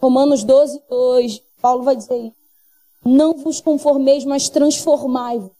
Romanos 0.00 0.44
12, 0.44 0.82
2, 0.88 1.42
Paulo 1.60 1.82
vai 1.82 1.96
dizer 1.96 2.16
isso. 2.16 2.36
Não 3.04 3.34
vos 3.34 3.60
conformeis, 3.60 4.24
mas 4.24 4.48
transformai-vos. 4.48 5.52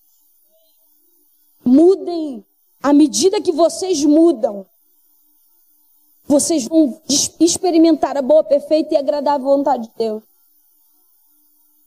Mudem. 1.65 2.45
À 2.83 2.93
medida 2.93 3.41
que 3.41 3.51
vocês 3.51 4.05
mudam, 4.05 4.67
vocês 6.27 6.67
vão 6.67 7.01
experimentar 7.41 8.17
a 8.17 8.23
boa, 8.23 8.45
perfeita 8.45 8.95
e 8.95 8.97
agradável 8.97 9.47
vontade 9.47 9.89
de 9.89 9.95
Deus. 9.97 10.23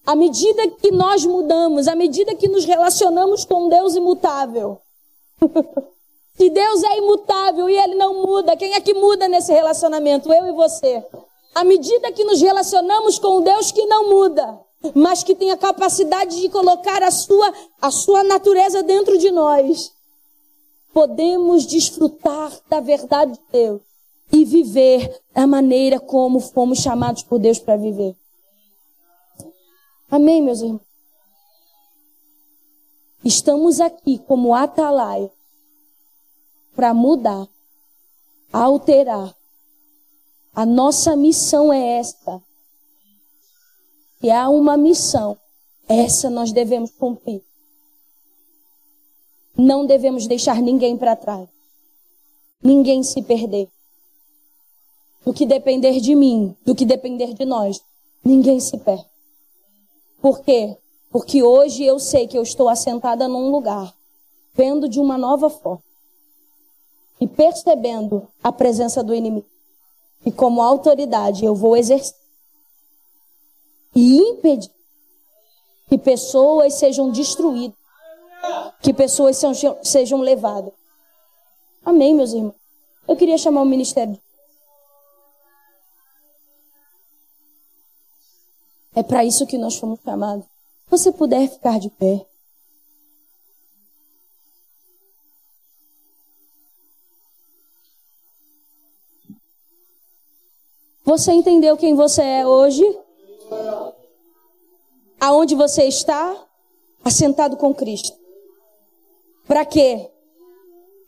À 0.09 0.15
medida 0.15 0.67
que 0.69 0.89
nós 0.89 1.23
mudamos, 1.23 1.87
à 1.87 1.93
medida 1.93 2.33
que 2.33 2.47
nos 2.47 2.65
relacionamos 2.65 3.45
com 3.45 3.69
Deus 3.69 3.95
imutável. 3.95 4.79
Se 6.35 6.49
Deus 6.49 6.81
é 6.81 6.97
imutável 6.97 7.69
e 7.69 7.77
Ele 7.77 7.93
não 7.93 8.25
muda, 8.25 8.57
quem 8.57 8.73
é 8.73 8.81
que 8.81 8.95
muda 8.95 9.27
nesse 9.27 9.53
relacionamento? 9.53 10.33
Eu 10.33 10.47
e 10.47 10.51
você. 10.51 11.05
À 11.53 11.63
medida 11.63 12.11
que 12.11 12.23
nos 12.23 12.41
relacionamos 12.41 13.19
com 13.19 13.41
Deus 13.41 13.71
que 13.71 13.85
não 13.85 14.09
muda, 14.09 14.59
mas 14.95 15.21
que 15.21 15.35
tem 15.35 15.51
a 15.51 15.57
capacidade 15.57 16.41
de 16.41 16.49
colocar 16.49 17.03
a 17.03 17.11
sua, 17.11 17.53
a 17.79 17.91
sua 17.91 18.23
natureza 18.23 18.81
dentro 18.81 19.15
de 19.15 19.29
nós, 19.29 19.91
podemos 20.91 21.67
desfrutar 21.67 22.51
da 22.67 22.79
verdade 22.79 23.33
de 23.33 23.41
Deus 23.51 23.81
e 24.31 24.43
viver 24.43 25.21
da 25.35 25.45
maneira 25.45 25.99
como 25.99 26.39
fomos 26.39 26.79
chamados 26.79 27.21
por 27.21 27.37
Deus 27.37 27.59
para 27.59 27.77
viver. 27.77 28.15
Amém, 30.11 30.41
meus 30.41 30.61
irmãos? 30.61 30.81
Estamos 33.23 33.79
aqui 33.79 34.17
como 34.17 34.55
atalaia 34.55 35.29
para 36.75 36.93
mudar, 36.95 37.47
alterar. 38.51 39.35
A 40.53 40.65
nossa 40.65 41.15
missão 41.15 41.71
é 41.71 41.99
esta. 41.99 42.41
E 44.23 44.31
há 44.31 44.49
uma 44.49 44.75
missão. 44.77 45.37
Essa 45.87 46.29
nós 46.29 46.51
devemos 46.51 46.91
cumprir. 46.91 47.43
Não 49.55 49.85
devemos 49.85 50.25
deixar 50.25 50.59
ninguém 50.59 50.97
para 50.97 51.15
trás. 51.15 51.47
Ninguém 52.63 53.03
se 53.03 53.21
perder. 53.21 53.69
Do 55.23 55.33
que 55.33 55.45
depender 55.45 55.99
de 55.99 56.15
mim, 56.15 56.55
do 56.65 56.73
que 56.73 56.85
depender 56.85 57.33
de 57.33 57.45
nós, 57.45 57.79
ninguém 58.23 58.59
se 58.59 58.77
perde. 58.77 59.18
Por 60.21 60.41
quê? 60.41 60.77
Porque 61.11 61.41
hoje 61.41 61.83
eu 61.83 61.99
sei 61.99 62.27
que 62.27 62.37
eu 62.37 62.43
estou 62.43 62.69
assentada 62.69 63.27
num 63.27 63.49
lugar, 63.49 63.93
vendo 64.53 64.87
de 64.87 64.99
uma 64.99 65.17
nova 65.17 65.49
forma 65.49 65.83
e 67.19 67.27
percebendo 67.27 68.27
a 68.43 68.51
presença 68.51 69.03
do 69.03 69.13
inimigo. 69.13 69.47
E 70.25 70.31
como 70.31 70.61
autoridade 70.61 71.45
eu 71.45 71.55
vou 71.55 71.75
exercer 71.75 72.15
e 73.95 74.17
impedir 74.17 74.71
que 75.87 75.97
pessoas 75.97 76.75
sejam 76.75 77.09
destruídas, 77.09 77.77
que 78.81 78.93
pessoas 78.93 79.37
sejam, 79.37 79.77
sejam 79.81 80.21
levadas. 80.21 80.73
Amém, 81.83 82.13
meus 82.13 82.31
irmãos. 82.33 82.55
Eu 83.07 83.15
queria 83.15 83.37
chamar 83.37 83.61
o 83.61 83.65
ministério. 83.65 84.19
É 88.99 89.03
para 89.03 89.23
isso 89.23 89.47
que 89.47 89.57
nós 89.57 89.77
fomos 89.77 90.01
chamados. 90.03 90.43
Se 90.43 90.91
você 90.91 91.09
puder 91.13 91.47
ficar 91.47 91.79
de 91.79 91.89
pé. 91.89 92.25
Você 101.05 101.31
entendeu 101.31 101.77
quem 101.77 101.95
você 101.95 102.21
é 102.21 102.45
hoje? 102.45 102.83
Aonde 105.17 105.55
você 105.55 105.85
está? 105.85 106.35
Assentado 107.01 107.55
com 107.55 107.73
Cristo. 107.73 108.11
Para 109.47 109.63
quê? 109.63 110.11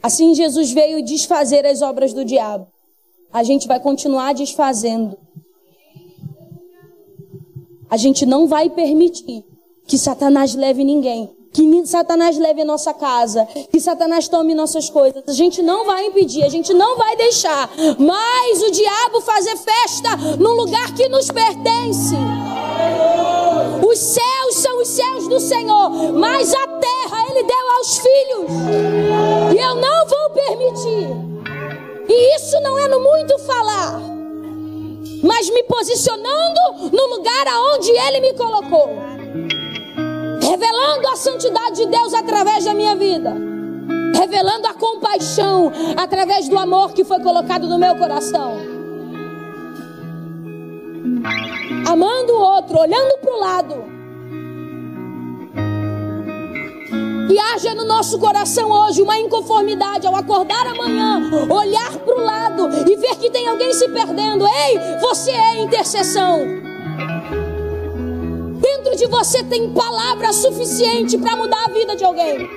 Assim 0.02 0.34
Jesus 0.34 0.72
veio 0.72 1.04
desfazer 1.04 1.66
as 1.66 1.82
obras 1.82 2.14
do 2.14 2.24
diabo. 2.24 2.72
A 3.34 3.44
gente 3.44 3.68
vai 3.68 3.82
continuar 3.82 4.34
desfazendo. 4.34 5.18
A 7.92 7.98
gente 7.98 8.26
não 8.26 8.48
vai 8.48 8.70
permitir 8.70 9.44
que 9.86 9.98
Satanás 9.98 10.56
leve 10.56 10.82
ninguém. 10.82 11.30
Que 11.52 11.86
Satanás 11.86 12.38
leve 12.38 12.62
a 12.62 12.66
nossa 12.66 12.94
casa, 12.94 13.46
que 13.70 13.82
Satanás 13.82 14.30
tome 14.30 14.56
nossas 14.56 14.90
coisas. 14.90 15.22
A 15.28 15.34
gente 15.34 15.62
não 15.62 15.86
vai 15.86 16.06
impedir, 16.06 16.46
a 16.46 16.50
gente 16.50 16.74
não 16.74 16.98
vai 16.98 17.18
deixar. 17.18 17.70
Mas 18.00 18.64
o 18.64 18.72
diabo 18.72 19.20
fazer 19.20 19.58
festa 19.58 20.16
no 20.40 20.54
lugar 20.54 20.96
que 20.96 21.10
nos 21.10 21.28
pertence. 21.28 22.16
Os 23.86 24.00
céus 24.00 24.56
são 24.56 24.82
os 24.82 24.88
céus 24.88 25.28
do 25.28 25.42
Senhor, 25.42 26.14
mas 26.14 26.54
a 26.54 26.68
terra 26.68 27.26
ele 27.30 27.44
deu 27.44 27.72
aos 27.78 27.98
filhos. 27.98 28.52
E 29.54 29.58
eu 29.60 29.76
não 29.76 30.08
vou 30.08 30.30
permitir. 30.30 31.10
E 32.08 32.36
isso 32.38 32.58
não 32.62 32.80
é 32.80 32.88
no 32.88 33.02
muito 33.02 33.38
falar 33.40 34.21
mas 35.24 35.50
me 35.50 35.64
posicionando 35.64 36.90
no 36.92 37.16
lugar 37.16 37.48
aonde 37.48 37.92
Ele 37.92 38.20
me 38.22 38.34
colocou, 38.34 38.98
revelando 40.42 41.08
a 41.08 41.16
santidade 41.16 41.78
de 41.78 41.86
Deus 41.88 42.14
através 42.14 42.66
da 42.66 42.74
minha 42.74 42.96
vida, 42.96 43.36
revelando 44.16 44.68
a 44.68 44.74
compaixão 44.74 45.72
através 45.98 46.48
do 46.48 46.58
amor 46.58 46.94
que 46.94 47.04
foi 47.04 47.20
colocado 47.20 47.68
no 47.68 47.78
meu 47.78 47.96
coração, 47.96 48.58
amando 51.88 52.34
o 52.34 52.42
outro, 52.42 52.80
olhando 52.80 53.18
para 53.20 53.34
o 53.34 53.40
lado 53.40 54.01
Que 57.28 57.40
haja 57.40 57.74
no 57.76 57.86
nosso 57.86 58.20
coração 58.20 58.70
hoje 58.70 59.02
uma 59.02 59.18
inconformidade 59.18 60.08
ao 60.08 60.16
acordar 60.16 60.68
amanhã, 60.68 61.22
olhar 61.50 61.98
para 61.98 62.16
o 62.16 62.24
lado 62.24 62.70
e 62.90 62.96
ver 62.96 63.16
que 63.16 63.30
tem 63.30 63.48
alguém 63.48 63.74
se 63.74 63.88
perdendo. 63.90 64.46
Ei, 64.46 65.00
você 65.00 65.32
é 65.32 65.62
intercessão. 65.62 66.40
Dentro 68.60 68.96
de 68.96 69.08
você 69.08 69.44
tem 69.44 69.72
palavra 69.74 70.34
suficiente 70.34 71.18
para 71.18 71.36
mudar 71.36 71.66
a 71.66 71.72
vida 71.72 71.96
de 71.96 72.04
alguém. 72.04 72.50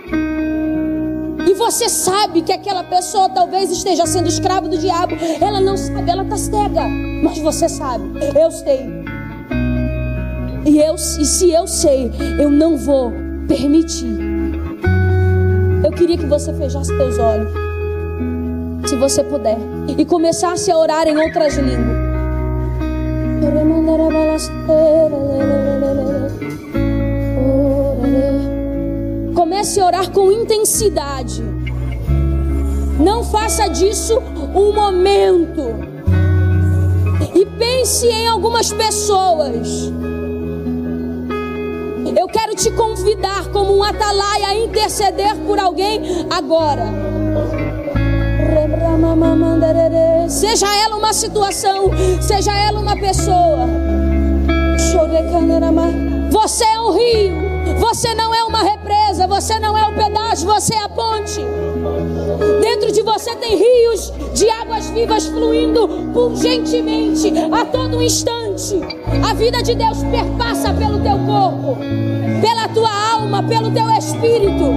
E 1.47 1.55
você 1.55 1.89
sabe 1.89 2.43
que 2.43 2.53
aquela 2.53 2.83
pessoa 2.83 3.29
talvez 3.29 3.71
esteja 3.71 4.07
sendo 4.07 4.29
escravo 4.29 4.69
do 4.69 4.79
diabo. 4.79 5.15
Ela 5.41 5.61
não 5.61 5.77
sabe, 5.77 6.11
ela 6.11 6.25
está 6.25 6.37
cega. 6.37 6.89
Mas 7.23 7.39
você 7.39 7.69
sabe, 7.69 8.05
eu 8.41 8.51
sei. 8.51 9.05
E, 10.67 10.79
eu, 10.79 10.95
e 10.95 11.25
se 11.25 11.51
eu 11.51 11.67
sei, 11.67 12.11
eu 12.41 12.51
não 12.51 12.77
vou 12.77 13.13
permitir 13.47 14.24
queria 16.05 16.19
que 16.19 16.27
você 16.27 16.53
fechasse 16.53 16.95
seus 16.95 17.19
olhos, 17.19 17.51
se 18.87 18.95
você 18.95 19.25
puder, 19.25 19.57
e 19.97 20.05
começasse 20.05 20.71
a 20.71 20.77
orar 20.77 21.09
em 21.09 21.17
outras 21.17 21.57
línguas. 21.57 22.05
Comece 29.35 29.81
a 29.81 29.87
orar 29.87 30.11
com 30.11 30.31
intensidade. 30.31 31.43
Não 33.01 33.25
faça 33.25 33.67
disso 33.69 34.23
um 34.55 34.75
momento. 34.75 35.63
E 37.35 37.47
pense 37.47 38.07
em 38.09 38.27
algumas 38.27 38.71
pessoas. 38.71 39.91
Eu 42.17 42.29
quero 42.29 42.55
te 42.55 42.71
convidar 42.71 43.49
como 43.51 43.77
um 43.77 43.83
atalaia 43.83 44.49
a 44.49 44.55
interceder 44.55 45.37
por 45.47 45.59
alguém 45.59 46.27
agora. 46.31 46.85
Seja 50.29 50.67
ela 50.77 50.97
uma 50.97 51.13
situação, 51.13 51.91
seja 52.21 52.57
ela 52.57 52.81
uma 52.81 52.97
pessoa. 52.97 53.69
Você 56.31 56.65
é 56.65 56.81
um 56.81 56.93
rio. 56.93 57.55
Você 57.79 58.15
não 58.15 58.35
é 58.35 58.45
uma 58.45 58.63
represa, 58.63 59.27
você 59.27 59.59
não 59.59 59.77
é 59.77 59.85
um 59.87 59.95
pedaço, 59.95 60.47
você 60.47 60.75
é 60.75 60.83
a 60.83 60.89
ponte. 60.89 61.41
Dentro 62.61 62.93
de 62.93 63.03
você 63.03 63.35
tem 63.37 63.57
rios 63.57 64.13
de 64.35 64.49
águas 64.51 64.87
vivas 64.91 65.27
fluindo 65.27 65.85
urgentemente 66.15 67.33
a 67.53 67.65
todo 67.65 68.03
instante. 68.03 68.44
A 69.29 69.35
vida 69.35 69.61
de 69.65 69.75
Deus 69.75 69.99
perpassa 70.05 70.73
pelo 70.73 71.01
teu 71.01 71.19
corpo, 71.27 71.77
pela 72.41 72.69
tua 72.69 73.13
alma, 73.13 73.43
pelo 73.43 73.73
teu 73.73 73.91
espírito. 73.91 74.73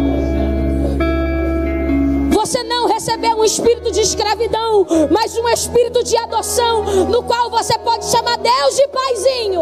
Você 2.31 2.63
não 2.63 2.87
recebeu 2.87 3.37
um 3.37 3.43
espírito 3.43 3.91
de 3.91 4.01
escravidão, 4.01 4.87
mas 5.11 5.37
um 5.37 5.47
espírito 5.49 6.03
de 6.03 6.17
adoção, 6.17 6.85
no 7.05 7.21
qual 7.21 7.51
você 7.51 7.77
pode 7.77 8.05
chamar 8.05 8.37
Deus 8.37 8.75
de 8.75 8.87
paizinho. 8.87 9.61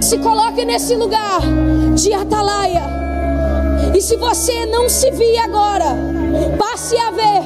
Se 0.00 0.18
coloque 0.18 0.64
nesse 0.64 0.94
lugar 0.94 1.40
de 1.96 2.12
atalaia. 2.12 2.99
E 3.94 4.00
se 4.00 4.16
você 4.16 4.66
não 4.66 4.88
se 4.88 5.10
vir 5.10 5.38
agora, 5.38 5.96
passe 6.58 6.96
a 6.96 7.10
ver. 7.10 7.42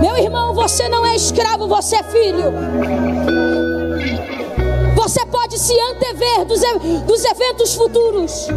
Meu 0.00 0.16
irmão, 0.16 0.54
você 0.54 0.88
não 0.88 1.04
é 1.04 1.14
escravo, 1.14 1.68
você 1.68 1.96
é 1.96 2.02
filho. 2.02 2.52
Você 4.96 5.26
pode 5.26 5.58
se 5.58 5.74
antever 5.80 6.44
dos, 6.44 6.60
dos 7.06 7.24
eventos 7.24 7.74
futuros. 7.74 8.48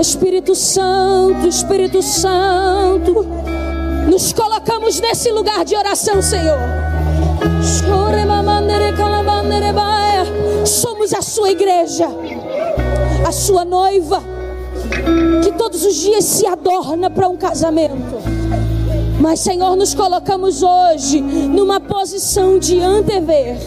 Espírito 0.00 0.54
Santo, 0.54 1.46
Espírito 1.46 2.02
Santo, 2.02 3.26
nos 4.10 4.32
colocamos 4.32 5.00
nesse 5.00 5.30
lugar 5.30 5.64
de 5.64 5.74
oração, 5.76 6.20
Senhor. 6.20 6.58
Somos 11.04 11.12
a 11.12 11.20
sua 11.20 11.50
igreja, 11.50 12.08
a 13.28 13.30
sua 13.30 13.62
noiva, 13.62 14.22
que 15.42 15.52
todos 15.52 15.84
os 15.84 15.96
dias 15.96 16.24
se 16.24 16.46
adorna 16.46 17.10
para 17.10 17.28
um 17.28 17.36
casamento. 17.36 18.22
Mas, 19.20 19.40
Senhor, 19.40 19.76
nos 19.76 19.92
colocamos 19.92 20.62
hoje 20.62 21.20
numa 21.20 21.78
posição 21.78 22.58
de 22.58 22.80
antever. 22.80 23.58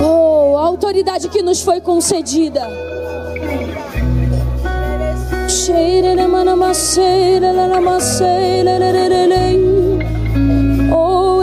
Oh, 0.00 0.58
a 0.58 0.62
autoridade 0.62 1.28
que 1.28 1.42
nos 1.42 1.60
foi 1.60 1.80
concedida. 1.80 2.68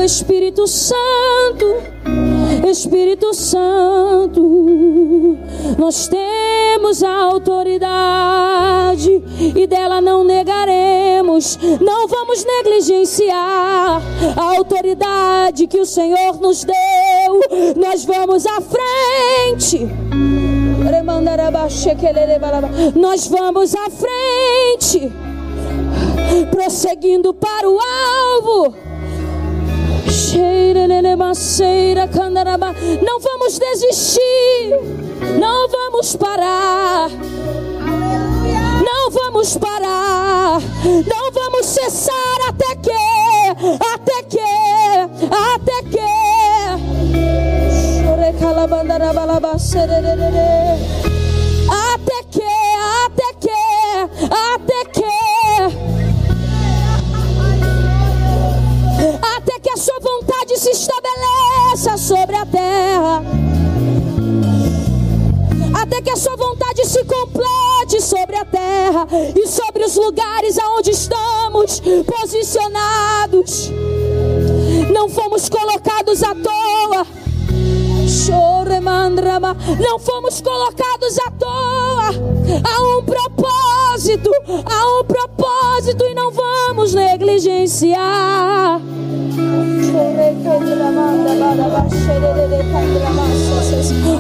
Espírito 0.02 0.68
Santo, 0.68 1.84
Espírito 2.68 3.34
Santo, 3.34 5.38
nós 5.78 6.08
temos 6.08 7.04
a 7.04 7.16
autoridade 7.16 9.24
e 9.56 9.68
dela 9.68 10.02
não 10.02 10.24
negaremos, 10.24 11.58
não 11.82 12.08
vamos 12.08 12.46
negligenciar 12.46 14.02
a 14.36 14.58
autoridade 14.58 15.68
que 15.68 15.80
o 15.80 15.86
Senhor 15.86 16.40
nos 16.40 16.64
deu. 16.64 16.76
Nós 17.76 18.06
vamos 18.06 18.46
à 18.46 18.60
frente. 18.62 19.88
Nós 22.96 23.28
vamos 23.28 23.76
à 23.76 23.90
frente, 23.90 25.12
prosseguindo 26.52 27.34
para 27.34 27.70
o 27.70 27.80
alvo. 27.80 28.89
Não 33.02 33.20
vamos 33.20 33.58
desistir, 33.58 34.76
não 35.40 35.68
vamos 35.68 36.16
parar. 36.16 37.10
Não 38.86 39.12
vamos 39.12 39.58
parar, 39.58 40.60
não 40.84 41.32
vamos 41.32 41.66
cessar 41.66 42.38
até 42.48 42.76
que, 42.76 42.92
até 43.94 44.24
que, 44.24 44.40
até 45.32 45.84
que. 45.90 46.00
Até 51.70 52.24
que, 52.32 52.44
até 53.06 53.34
que, 53.40 53.50
até 54.30 54.86
que. 54.92 55.19
Que 59.62 59.70
a 59.72 59.78
sua 59.78 60.00
vontade 60.00 60.58
se 60.58 60.70
estabeleça 60.70 61.98
sobre 61.98 62.36
a 62.36 62.46
terra. 62.46 63.24
Até 65.82 66.02
que 66.02 66.10
a 66.10 66.16
sua 66.16 66.36
vontade 66.36 66.86
se 66.86 67.04
complete 67.04 68.02
sobre 68.02 68.38
a 68.38 68.46
terra 68.46 69.08
e 69.36 69.48
sobre 69.48 69.84
os 69.84 69.96
lugares 69.96 70.58
aonde 70.58 70.92
estamos 70.92 71.82
posicionados. 72.06 73.70
Não 74.94 75.10
fomos 75.10 75.50
colocados 75.50 76.24
à 76.24 76.34
toa 76.36 77.06
não 79.40 80.00
fomos 80.00 80.42
colocados 80.42 81.18
à 81.20 81.32
toa. 81.32 82.10
Há 82.64 82.98
um 82.98 83.04
propósito, 83.04 84.32
há 84.66 85.00
um 85.00 85.04
propósito 85.06 86.04
e 86.04 86.14
não 86.14 86.32
vamos 86.32 86.94
negligenciar. 86.94 88.82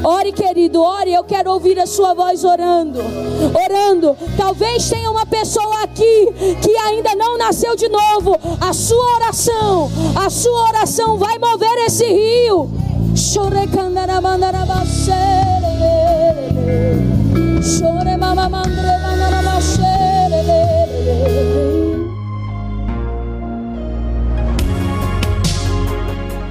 Ore, 0.03 0.31
querido, 0.31 0.81
ore. 0.81 1.13
Eu 1.13 1.23
quero 1.23 1.51
ouvir 1.51 1.79
a 1.79 1.85
sua 1.85 2.13
voz 2.13 2.43
orando. 2.43 2.99
Orando. 2.99 4.17
Talvez 4.37 4.89
tenha 4.89 5.11
uma 5.11 5.25
pessoa 5.25 5.83
aqui 5.83 6.27
que 6.61 6.75
ainda 6.77 7.15
não 7.15 7.37
nasceu 7.37 7.75
de 7.75 7.87
novo. 7.89 8.37
A 8.59 8.73
sua 8.73 9.15
oração, 9.15 9.91
a 10.15 10.29
sua 10.29 10.69
oração 10.69 11.17
vai 11.17 11.37
mover 11.37 11.85
esse 11.85 12.05
rio. 12.05 12.69
Chore 13.19 13.67
candara 13.67 14.21
mandara 14.21 14.65
basere. 14.65 15.75
Chore 17.61 18.15
mama 18.15 18.47
mandre 18.47 18.97
mandara. 19.03 19.39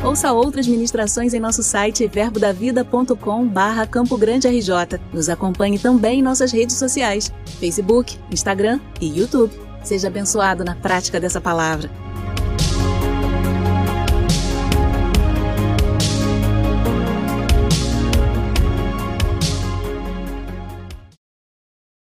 Ouça 0.04 0.32
outras 0.32 0.66
ministrações 0.66 1.32
em 1.32 1.40
nosso 1.40 1.62
site 1.62 2.06
verbodavida.com 2.06 3.46
barra 3.46 3.86
Campo 3.86 4.16
Grande 4.18 4.48
RJ. 4.48 4.98
Nos 5.12 5.28
acompanhe 5.28 5.78
também 5.78 6.18
em 6.18 6.22
nossas 6.22 6.50
redes 6.50 6.76
sociais, 6.76 7.32
Facebook, 7.60 8.18
Instagram 8.30 8.80
e 9.00 9.18
YouTube. 9.18 9.54
Seja 9.84 10.08
abençoado 10.08 10.64
na 10.64 10.74
prática 10.74 11.20
dessa 11.20 11.40
palavra. 11.40 11.90